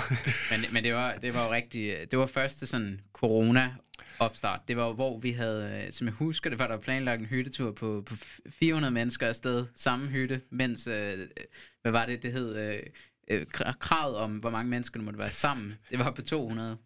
[0.52, 1.96] Men, men det, var, det var jo rigtig...
[2.12, 3.70] Det var første sådan corona
[4.20, 4.60] opstart.
[4.68, 7.26] Det var jo, hvor vi havde, øh, som jeg husker det, var der planlagt en
[7.26, 8.16] hyttetur på, på
[8.50, 11.28] 400 mennesker afsted, samme hytte, mens, øh,
[11.82, 12.80] hvad var det, det hed, øh,
[13.28, 16.78] øh, kra- kravet om, hvor mange mennesker der måtte være sammen, det var på 200.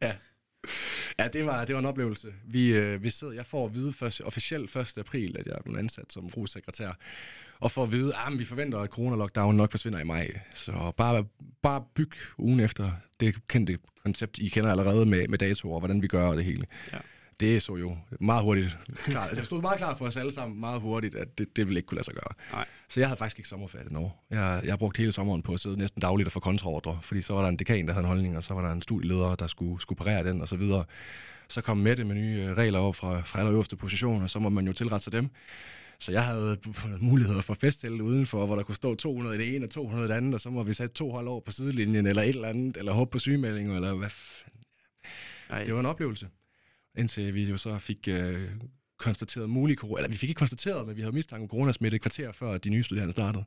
[1.19, 2.33] Ja, det var, det var en oplevelse.
[2.45, 4.97] Vi, øh, vi sidder, jeg får at vide først, officielt 1.
[4.97, 6.91] april, at jeg er blevet ansat som brugssekretær.
[7.59, 10.39] Og for at vide, at vi forventer, at corona-lockdown nok forsvinder i maj.
[10.55, 11.25] Så bare,
[11.61, 16.01] bare byg ugen efter det kendte koncept, I kender allerede med, med datoer, og hvordan
[16.01, 16.65] vi gør det hele.
[16.93, 16.97] Ja.
[17.39, 19.31] Det så jo meget hurtigt klart.
[19.35, 21.87] Det stod meget klart for os alle sammen meget hurtigt, at det, det ville ikke
[21.87, 22.33] kunne lade sig gøre.
[22.51, 22.65] Nej.
[22.89, 24.25] Så jeg havde faktisk ikke sommerferie år.
[24.29, 27.21] Jeg, jeg har brugt hele sommeren på at sidde næsten dagligt og få kontraordre, fordi
[27.21, 29.35] så var der en dekan, der havde en holdning, og så var der en studieleder,
[29.35, 30.85] der skulle, skulle parere den, og så videre.
[31.47, 34.49] Så kom Mette med nye øh, regler over fra, fra allerøverste position, og så må
[34.49, 35.29] man jo tilrette sig dem.
[35.99, 36.57] Så jeg havde
[36.99, 40.07] muligheder for festtelt udenfor, hvor der kunne stå 200 i det ene og 200 i
[40.07, 42.47] det andet, og så må vi sætte to hold over på sidelinjen, eller et eller
[42.47, 44.09] andet, eller håbe på sygemelding, eller hvad.
[45.49, 45.63] Ej.
[45.63, 46.27] Det var en oplevelse.
[46.97, 48.49] Indtil vi jo så fik øh,
[48.99, 52.01] konstateret mulig corona, eller vi fik ikke konstateret, men vi havde mistanke om coronasmitte et
[52.01, 53.43] kvarter før de nye studerende startede.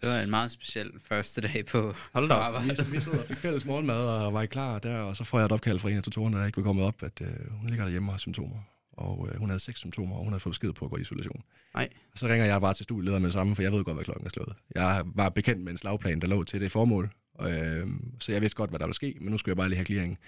[0.00, 2.86] Det var en meget speciel første dag på, Hold på arbejde.
[2.86, 5.46] Vi, vi stod og fik fælles morgenmad og var klar der, og så får jeg
[5.46, 7.84] et opkald fra en af tutorerne, der ikke var kommet op, at øh, hun ligger
[7.84, 8.58] derhjemme og har symptomer.
[8.92, 11.00] Og øh, hun havde seks symptomer, og hun havde fået besked på at gå i
[11.00, 11.42] isolation.
[11.74, 11.88] Nej.
[12.12, 14.04] Og så ringer jeg bare til studielederen med det samme, for jeg ved godt, hvad
[14.04, 14.54] klokken er slået.
[14.74, 17.10] Jeg var bekendt med en slagplan, der lå til det formål,
[17.40, 17.86] øh,
[18.20, 19.86] så jeg vidste godt, hvad der ville ske, men nu skulle jeg bare lige have
[19.86, 20.18] clearing.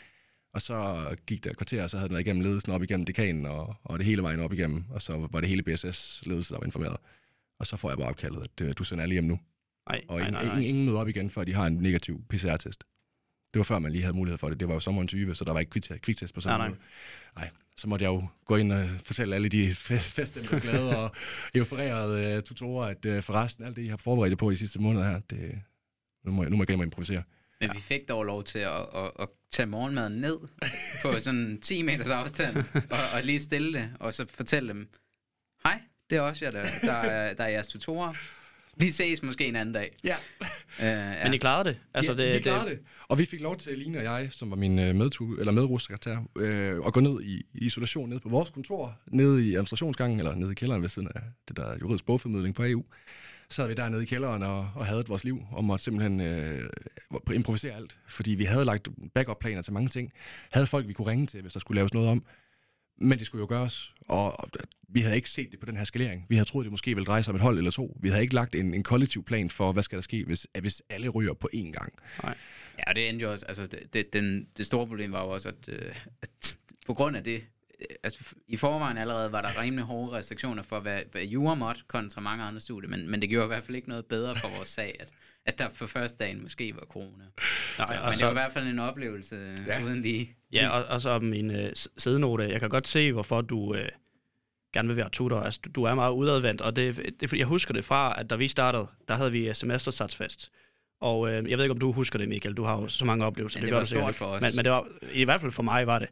[0.52, 3.06] Og så gik der et kvarter, og så havde den været igennem ledelsen op igennem
[3.06, 6.58] dekanen, og, og det hele vejen op igennem, og så var det hele BSS-ledelse, der
[6.60, 6.96] var informeret.
[7.58, 9.40] Og så får jeg bare opkaldet, at øh, du sender alle hjem nu.
[9.88, 10.52] Nej, Og nej, ingen, nej, nej.
[10.56, 12.84] ingen, ingen møder op igen, før de har en negativ PCR-test.
[13.54, 14.60] Det var før, man lige havde mulighed for det.
[14.60, 16.68] Det var jo sommeren 20, så der var ikke kvik- kviktest på samme Nej, nej.
[16.68, 16.80] måde.
[17.36, 21.10] Nej, så måtte jeg jo gå ind og fortælle alle de fest, feststemte glade og
[21.54, 24.32] euforerede uh, tutorer, at uh, forresten, alt det, I har forberedt
[29.58, 30.38] jeg, jeg tage morgenmaden ned
[31.02, 32.56] på sådan 10 meters afstand,
[32.90, 34.88] og, og lige stille det, og så fortælle dem,
[35.64, 35.80] hej,
[36.10, 38.14] det er også jer, der, der, er, der er jeres tutorer.
[38.76, 39.96] Vi ses måske en anden dag.
[40.04, 40.16] Ja.
[40.78, 41.24] Uh, ja.
[41.24, 41.78] Men I klarede det?
[41.94, 42.86] Altså, ja, det, vi klarede det, det.
[43.08, 46.16] Og vi fik lov til, Line og jeg, som var min øh, medtu, eller medrussekretær,
[46.36, 50.34] øh, at gå ned i, i isolation ned på vores kontor, nede i administrationsgangen, eller
[50.34, 52.84] nede i kælderen ved siden af det der juridisk bogformidling på EU
[53.50, 56.70] sad vi dernede i kælderen og, og havde vores liv, og måtte simpelthen øh,
[57.34, 57.98] improvisere alt.
[58.08, 60.12] Fordi vi havde lagt backup-planer til mange ting.
[60.50, 62.24] Havde folk, vi kunne ringe til, hvis der skulle laves noget om.
[62.96, 64.48] Men det skulle jo gøres, og og
[64.88, 66.26] vi havde ikke set det på den her skalering.
[66.28, 67.96] Vi havde troet, det måske ville dreje sig om et hold eller to.
[68.00, 70.82] Vi havde ikke lagt en, en kollektiv plan for, hvad skal der ske, hvis, hvis
[70.90, 71.92] alle ryger på én gang.
[72.78, 75.28] Ja, og det endte jo også, altså det, det, den, det store problem var jo
[75.30, 77.46] også, at, øh, at på grund af det,
[78.02, 82.20] altså i forvejen allerede var der rimelig hårde restriktioner for, hvad, hvad jura måtte kontra
[82.20, 84.68] mange andre studier, men, men det gjorde i hvert fald ikke noget bedre for vores
[84.68, 85.08] sag, at,
[85.46, 87.24] at der på første dagen måske var corona.
[87.78, 89.78] Nej, Så, men det så- var i hvert fald en oplevelse Ja.
[89.78, 89.84] ja.
[89.84, 90.36] uden lige.
[90.52, 92.44] Ja, og, og så min øh, sidenote.
[92.48, 93.88] Jeg kan godt se, hvorfor du øh,
[94.74, 95.40] gerne vil være tutor.
[95.40, 98.36] Altså, du, er meget udadvendt, og det, det fordi, jeg husker det fra, at da
[98.36, 100.50] vi startede, der havde vi semestersatsfest.
[101.00, 102.54] Og øh, jeg ved ikke, om du husker det, Michael.
[102.54, 103.60] Du har jo så mange oplevelser.
[103.60, 104.42] Men det gør var stort for os.
[104.42, 106.08] Men, men det var, i hvert fald for mig var det,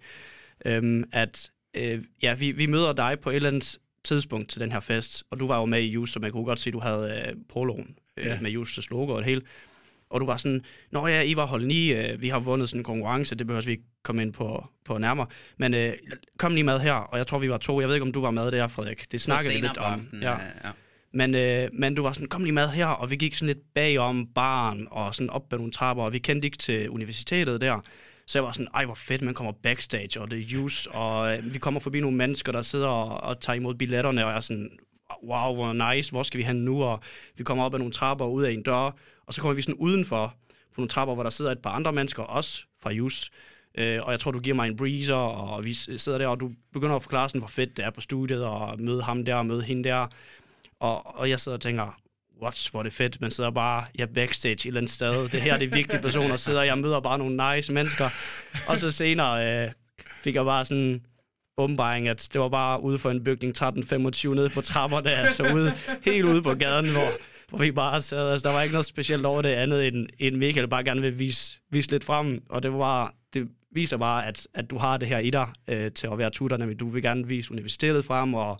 [0.66, 4.72] øhm, at øh, ja, vi, vi møder dig på et eller andet tidspunkt til den
[4.72, 6.74] her fest, og du var jo med i JUS, så man kunne godt se, at
[6.74, 8.40] du havde øh, poloen øh, Ja.
[8.40, 9.42] med JUS' logo og det hele.
[10.10, 12.80] og du var sådan, Nå ja, I var hold 9, øh, vi har vundet sådan
[12.80, 15.26] en konkurrence, det behøver vi ikke komme ind på, på nærmere.
[15.56, 15.92] Men øh,
[16.38, 17.80] kom lige med her, og jeg tror, vi var to.
[17.80, 19.12] Jeg ved ikke, om du var med der, Frederik.
[19.12, 19.92] Det snakkede vi lidt om.
[19.92, 20.30] Aften, ja.
[20.32, 20.70] ja.
[21.12, 23.74] Men, øh, men du var sådan, kom lige med her, og vi gik sådan lidt
[23.74, 27.80] bagom barn og sådan op ad nogle trapper, og vi kendte ikke til universitetet der.
[28.28, 31.36] Så jeg var sådan, ej hvor fedt, man kommer backstage, og det er juice, og
[31.36, 34.36] øh, vi kommer forbi nogle mennesker, der sidder og, og tager imod billetterne, og jeg
[34.36, 34.70] er sådan,
[35.24, 36.82] wow, hvor nice, hvor skal vi hen nu?
[36.82, 37.00] Og
[37.36, 38.94] vi kommer op ad nogle trapper ud af en dør,
[39.26, 40.34] og så kommer vi sådan udenfor
[40.74, 43.30] på nogle trapper, hvor der sidder et par andre mennesker, også fra JUS.
[43.74, 46.50] Øh, og jeg tror, du giver mig en breezer, og vi sidder der, og du
[46.72, 49.46] begynder at forklare sådan, hvor fedt det er på studiet, og møde ham der, og
[49.46, 50.06] møde hende der.
[50.80, 52.00] Og, og jeg sidder og tænker,
[52.42, 55.28] what, hvor er det fedt, man sidder bare, ja, backstage et eller andet sted.
[55.28, 58.10] Det her er vigtige personer, sidder jeg møder bare nogle nice mennesker.
[58.66, 59.70] Og så senere øh,
[60.22, 61.02] fik jeg bare sådan
[61.58, 65.22] åbenbaring, at det var bare ude for en bygning 1325 nede på trapper der, så
[65.22, 65.72] altså ude,
[66.04, 67.10] helt ude på gaden, hvor,
[67.48, 68.30] hvor vi bare sad.
[68.30, 71.18] Altså, der var ikke noget specielt over det andet, end, end Michael bare gerne vil
[71.18, 72.42] vise, vise lidt frem.
[72.48, 75.92] Og det var det viser bare, at, at du har det her i dig øh,
[75.92, 78.58] til at være tutor, nemlig du vil gerne vise universitetet frem, og,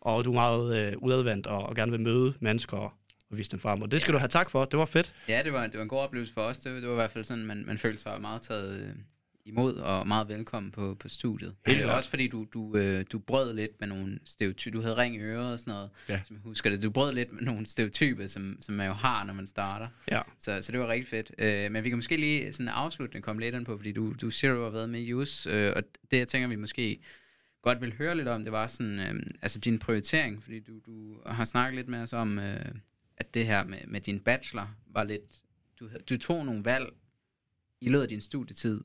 [0.00, 2.94] og du er meget øh, udadvendt og, og gerne vil møde mennesker
[3.30, 3.82] og vise dem frem.
[3.82, 4.14] Og det skal ja.
[4.14, 4.64] du have tak for.
[4.64, 5.14] Det var fedt.
[5.28, 6.58] Ja, det var, det var en god oplevelse for os.
[6.58, 8.94] Det, det var i hvert fald sådan, man, man følte sig meget taget, øh,
[9.48, 11.54] imod og meget velkommen på, på studiet.
[11.66, 14.78] Helt øh, også fordi du, du, øh, du brød lidt med nogle stereotyper.
[14.78, 16.20] Du havde ring i øret og sådan noget, ja.
[16.26, 16.82] som jeg husker det.
[16.82, 19.88] Du brød lidt med nogle stereotyper, som, som man jo har, når man starter.
[20.10, 20.20] Ja.
[20.38, 21.32] Så, så det var rigtig fedt.
[21.38, 24.30] Øh, men vi kan måske lige sådan afsluttende komme lidt ind på, fordi du, du
[24.30, 27.00] siger, du har været med i US, øh, og det jeg tænker, vi måske
[27.62, 31.16] godt vil høre lidt om, det var sådan, øh, altså din prioritering, fordi du, du
[31.26, 32.64] har snakket lidt med os om, øh,
[33.20, 35.42] at det her med, med din bachelor var lidt,
[35.80, 36.86] du, du tog nogle valg
[37.80, 38.80] i løbet af din studietid,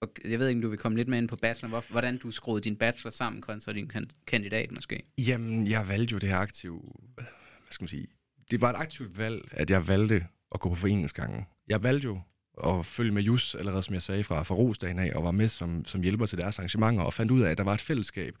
[0.00, 2.30] og jeg ved ikke, om du vil komme lidt med ind på bachelor, hvordan du
[2.30, 3.90] skruede din bachelor sammen kontra din
[4.26, 5.02] kandidat måske?
[5.18, 7.24] Jamen, jeg valgte jo det her aktiv, hvad
[7.70, 8.06] skal man sige,
[8.50, 11.44] det var et aktivt valg, at jeg valgte at gå på foreningsgangen.
[11.68, 12.20] Jeg valgte jo
[12.64, 15.48] at følge med JUS, allerede som jeg sagde, fra, fra Rosdagen af, og var med
[15.48, 18.34] som, som hjælper til deres arrangementer, og fandt ud af, at der var et fællesskab,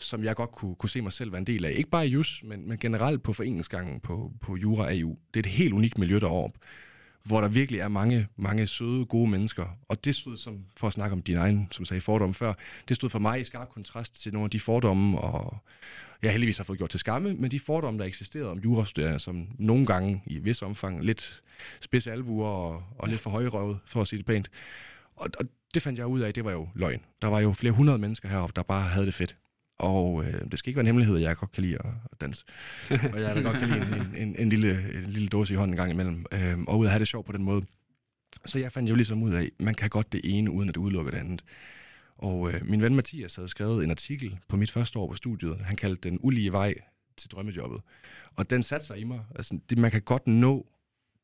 [0.00, 1.72] som jeg godt kunne, kunne se mig selv være en del af.
[1.76, 5.16] Ikke bare i JUS, men, men generelt på foreningsgangen på, på Jura AU.
[5.34, 6.58] Det er et helt unikt miljø deroppe
[7.24, 9.66] hvor der virkelig er mange, mange søde, gode mennesker.
[9.88, 12.52] Og det stod, som, for at snakke om din egen, som sagde, fordomme før,
[12.88, 15.58] det stod for mig i skarp kontrast til nogle af de fordomme, og
[16.22, 19.48] jeg heldigvis har fået gjort til skamme, men de fordomme, der eksisterede om jurastuderende, som
[19.58, 21.42] nogle gange i vis omfang lidt
[21.80, 24.50] spids albuer og, og lidt for højrøvet, for at sige det pænt.
[25.16, 25.44] Og, og
[25.74, 27.00] det fandt jeg ud af, det var jo løgn.
[27.22, 29.36] Der var jo flere hundrede mennesker heroppe, der bare havde det fedt.
[29.80, 31.78] Og øh, det skal ikke være en hemmelighed, at jeg godt kan lide
[32.12, 32.44] at danse.
[33.12, 35.74] og jeg godt kan lide en, en, en, en, lille, en lille dåse i hånden
[35.74, 36.26] en gang imellem.
[36.32, 37.62] Øh, og ud at have det sjovt på den måde.
[38.46, 40.74] Så jeg fandt jo ligesom ud af, at man kan godt det ene, uden at
[40.74, 41.44] det udelukker det andet.
[42.18, 45.56] Og øh, min ven Mathias havde skrevet en artikel på mit første år på studiet.
[45.60, 46.74] Han kaldte den ulige vej
[47.16, 47.80] til drømmejobbet.
[48.36, 49.20] Og den satte sig i mig.
[49.36, 50.66] Altså, det, man kan godt nå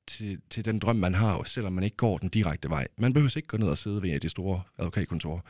[0.06, 2.88] til, til den drøm, man har, selvom man ikke går den direkte vej.
[2.98, 5.44] Man behøver ikke gå ned og sidde ved det store advokatkontor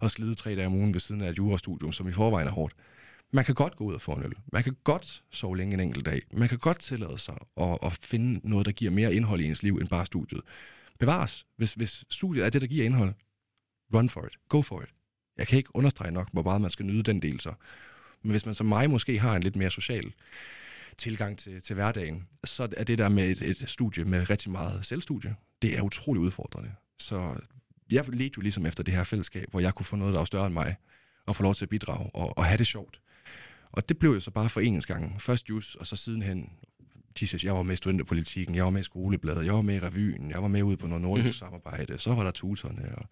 [0.00, 2.52] og slide tre dage om ugen ved siden af et jurastudium, som i forvejen er
[2.52, 2.74] hårdt.
[3.30, 4.34] Man kan godt gå ud og få en øl.
[4.52, 6.22] Man kan godt sove længe en enkelt dag.
[6.32, 9.62] Man kan godt tillade sig at, at finde noget, der giver mere indhold i ens
[9.62, 10.40] liv end bare studiet.
[10.98, 11.46] Bevares.
[11.56, 13.14] Hvis, hvis studiet er det, der giver indhold,
[13.94, 14.32] run for it.
[14.48, 14.88] Go for it.
[15.38, 17.52] Jeg kan ikke understrege nok, hvor meget man skal nyde den del så.
[18.22, 20.12] Men hvis man som mig måske har en lidt mere social
[20.98, 24.86] tilgang til, til hverdagen, så er det der med et, et studie med rigtig meget
[24.86, 26.72] selvstudie, det er utrolig udfordrende.
[26.98, 27.34] Så
[27.90, 30.24] jeg ledte jo ligesom efter det her fællesskab, hvor jeg kunne få noget, der var
[30.24, 30.76] større end mig,
[31.26, 33.00] og få lov til at bidrage og, og have det sjovt.
[33.72, 35.20] Og det blev jo så bare foreningsgangen.
[35.20, 36.50] Først jus, og så sidenhen
[37.14, 37.44] TISES.
[37.44, 40.30] Jeg var med i studenterpolitikken, jeg var med i skolebladet, jeg var med i revyen,
[40.30, 41.32] jeg var med ude på noget nordisk mm-hmm.
[41.44, 42.94] samarbejde, så var der tutorne.
[42.96, 43.06] Og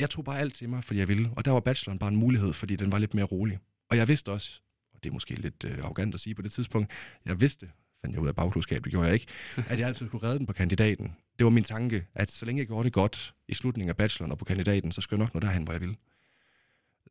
[0.00, 1.30] jeg tog bare alt til mig, fordi jeg ville.
[1.36, 3.58] Og der var bacheloren bare en mulighed, fordi den var lidt mere rolig.
[3.90, 4.60] Og jeg vidste også,
[5.00, 6.92] og det er måske lidt øh, arrogant at sige på det tidspunkt,
[7.26, 7.70] jeg vidste,
[8.00, 9.26] fandt jeg ud af bagklodskab, det gjorde jeg ikke,
[9.68, 11.16] at jeg altid kunne redde den på kandidaten.
[11.38, 14.32] Det var min tanke, at så længe jeg gjorde det godt i slutningen af bacheloren
[14.32, 15.96] og på kandidaten, så skulle jeg nok nå derhen, hvor jeg ville.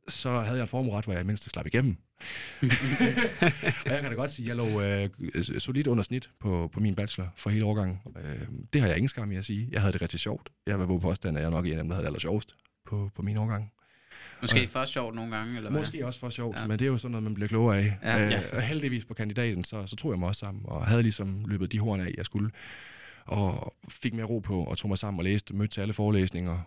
[0.07, 1.97] Så havde jeg en formret, hvor jeg mindst slap igennem.
[3.85, 5.09] og jeg kan da godt sige, at jeg lå øh,
[5.59, 7.99] solidt under snit på, på min bachelor for hele årgangen.
[8.17, 9.69] Øh, det har jeg ingen skam i at sige.
[9.71, 10.49] Jeg havde det rigtig sjovt.
[10.67, 12.55] Jeg var på påstand, at jeg nok en af dem, der havde det aller sjovest
[12.85, 13.71] på, på min årgang.
[14.41, 15.81] Måske og, for sjovt nogle gange, eller hvad?
[15.81, 16.67] Måske også for sjovt, ja.
[16.67, 17.97] men det er jo sådan noget, man bliver klogere af.
[18.03, 18.25] Ja.
[18.25, 18.41] Øh, ja.
[18.53, 21.71] Og heldigvis på kandidaten, så, så tog jeg mig også sammen, og havde ligesom løbet
[21.71, 22.51] de horn af, jeg skulle.
[23.25, 26.59] Og fik mere ro på, og tog mig sammen og læste, mødte til alle forelæsninger,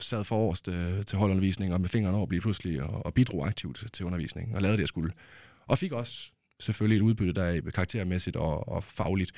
[0.00, 3.84] sad forrest øh, til holdundervisning, og med fingrene over blive pludselig, og, og bidrog aktivt
[3.92, 5.10] til undervisningen, og lavede det, jeg skulle.
[5.66, 9.32] Og fik også selvfølgelig et udbytte der karaktermæssigt og, og fagligt,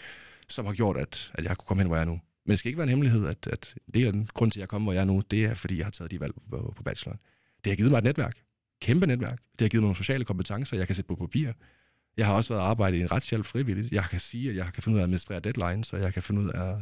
[0.49, 2.21] som har gjort, at, at jeg kunne komme hen, hvor jeg er nu.
[2.45, 4.61] Men det skal ikke være en hemmelighed, at, at det er den grund til, at
[4.61, 6.73] jeg kommer, hvor jeg er nu, det er, fordi jeg har taget de valg på,
[6.77, 7.21] på bacheloren.
[7.65, 8.43] Det har givet mig et netværk.
[8.83, 9.39] Kæmpe netværk.
[9.53, 11.53] Det har givet mig nogle sociale kompetencer, jeg kan sætte på papir.
[12.17, 13.93] Jeg har også været arbejdet i en retshjælp frivilligt.
[13.93, 16.23] Jeg kan sige, at jeg kan finde ud af at administrere deadlines, og jeg kan
[16.23, 16.77] finde ud af at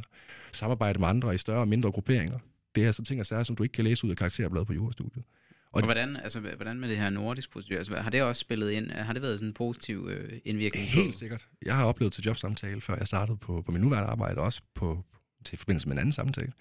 [0.52, 2.38] samarbejde med andre i større og mindre grupperinger.
[2.74, 4.72] Det er altså ting og sager, som du ikke kan læse ud af karakterbladet på
[4.72, 5.24] jurastudiet.
[5.72, 7.78] Og, og hvordan, altså, hvordan med det her nordisk procedure?
[7.78, 8.90] Altså, har det også spillet ind?
[8.90, 10.86] Har det været sådan en positiv øh, indvirkning?
[10.86, 11.48] Helt sikkert.
[11.66, 15.04] Jeg har oplevet til jobsamtale, før jeg startede på, på min nuværende arbejde, også på,
[15.44, 16.52] til forbindelse med en anden samtale,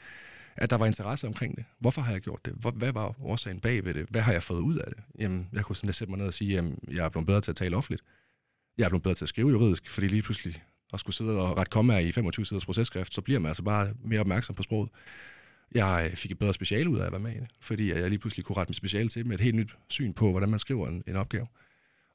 [0.56, 1.66] at der var interesse omkring det.
[1.80, 2.54] Hvorfor har jeg gjort det?
[2.76, 4.08] Hvad var årsagen bag ved det?
[4.10, 5.04] Hvad har jeg fået ud af det?
[5.20, 7.42] Jamen, jeg kunne sådan lidt sætte mig ned og sige, at jeg er blevet bedre
[7.42, 8.04] til at tale offentligt.
[8.78, 11.58] Jeg er blevet bedre til at skrive juridisk, fordi lige pludselig at skulle sidde og
[11.58, 14.90] ret komme i 25 siders processkrift, så bliver man altså bare mere opmærksom på sproget.
[15.72, 18.10] Jeg øh, fik et bedre speciale ud af at være med i det, fordi jeg
[18.10, 20.60] lige pludselig kunne rette mit speciale til med et helt nyt syn på, hvordan man
[20.60, 21.48] skriver en, en opgave.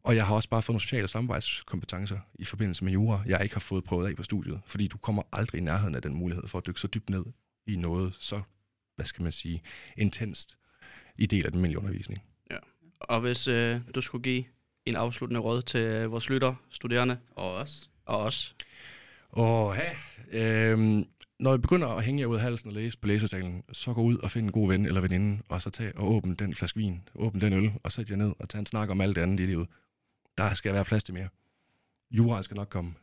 [0.05, 3.55] Og jeg har også bare fået nogle sociale samarbejdskompetencer i forbindelse med jura, jeg ikke
[3.55, 6.49] har fået prøvet af på studiet, fordi du kommer aldrig i nærheden af den mulighed
[6.49, 7.25] for at dykke så dybt ned
[7.73, 8.43] i noget så,
[8.97, 9.63] hvad skal man sige,
[9.97, 10.57] intenst
[11.19, 12.23] i del af den almindelige undervisning.
[12.51, 12.57] Ja.
[13.01, 14.45] Og hvis øh, du skulle give
[14.85, 17.19] en afsluttende råd til øh, vores lytter, studerende.
[17.31, 17.91] Og os.
[18.05, 18.55] Og os.
[19.29, 19.93] Og ja,
[20.33, 21.05] øh,
[21.39, 24.03] når I begynder at hænge jer ud af halsen og læse på læsesalen, så gå
[24.03, 26.79] ud og find en god ven eller veninde, og så tag og åbne den flaske
[26.79, 29.23] vin, åbne den øl, og sæt jer ned og tag en snak om alt det
[29.23, 29.69] andet i livet.
[30.39, 31.29] Der skal være plads til mere.
[32.11, 32.95] Jura skal nok komme.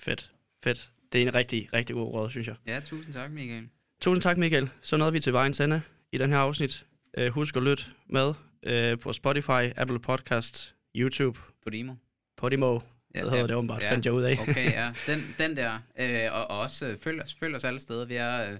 [0.00, 0.32] Fedt,
[0.64, 0.92] fedt.
[1.12, 2.56] Det er en rigtig, rigtig god råd, synes jeg.
[2.66, 3.68] Ja, tusind tak, Michael.
[4.00, 4.70] Tusind tak, Michael.
[4.82, 5.82] Så nåede vi til vejens ende
[6.12, 6.86] i den her afsnit.
[7.20, 8.28] Uh, husk at lytte med
[8.66, 11.40] uh, på Spotify, Apple Podcast, YouTube.
[11.64, 11.94] Podimo.
[12.36, 12.80] Podimo.
[13.14, 13.92] Ja, det hedder det åbenbart, ja.
[13.92, 14.38] fandt jeg ud af.
[14.40, 14.92] okay, ja.
[15.12, 15.78] Den, den der.
[15.98, 18.06] Øh, og, og også øh, følg, os, følg os alle steder.
[18.06, 18.58] Vi er øh,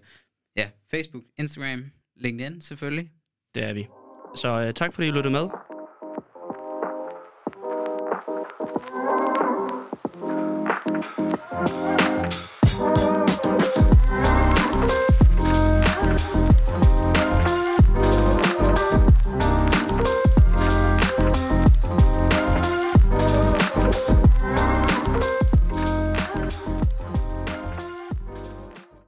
[0.57, 1.84] ja, Facebook, Instagram,
[2.16, 3.11] LinkedIn selvfølgelig.
[3.55, 3.86] Det er vi.
[4.36, 5.49] Så øh, tak fordi I lyttede med.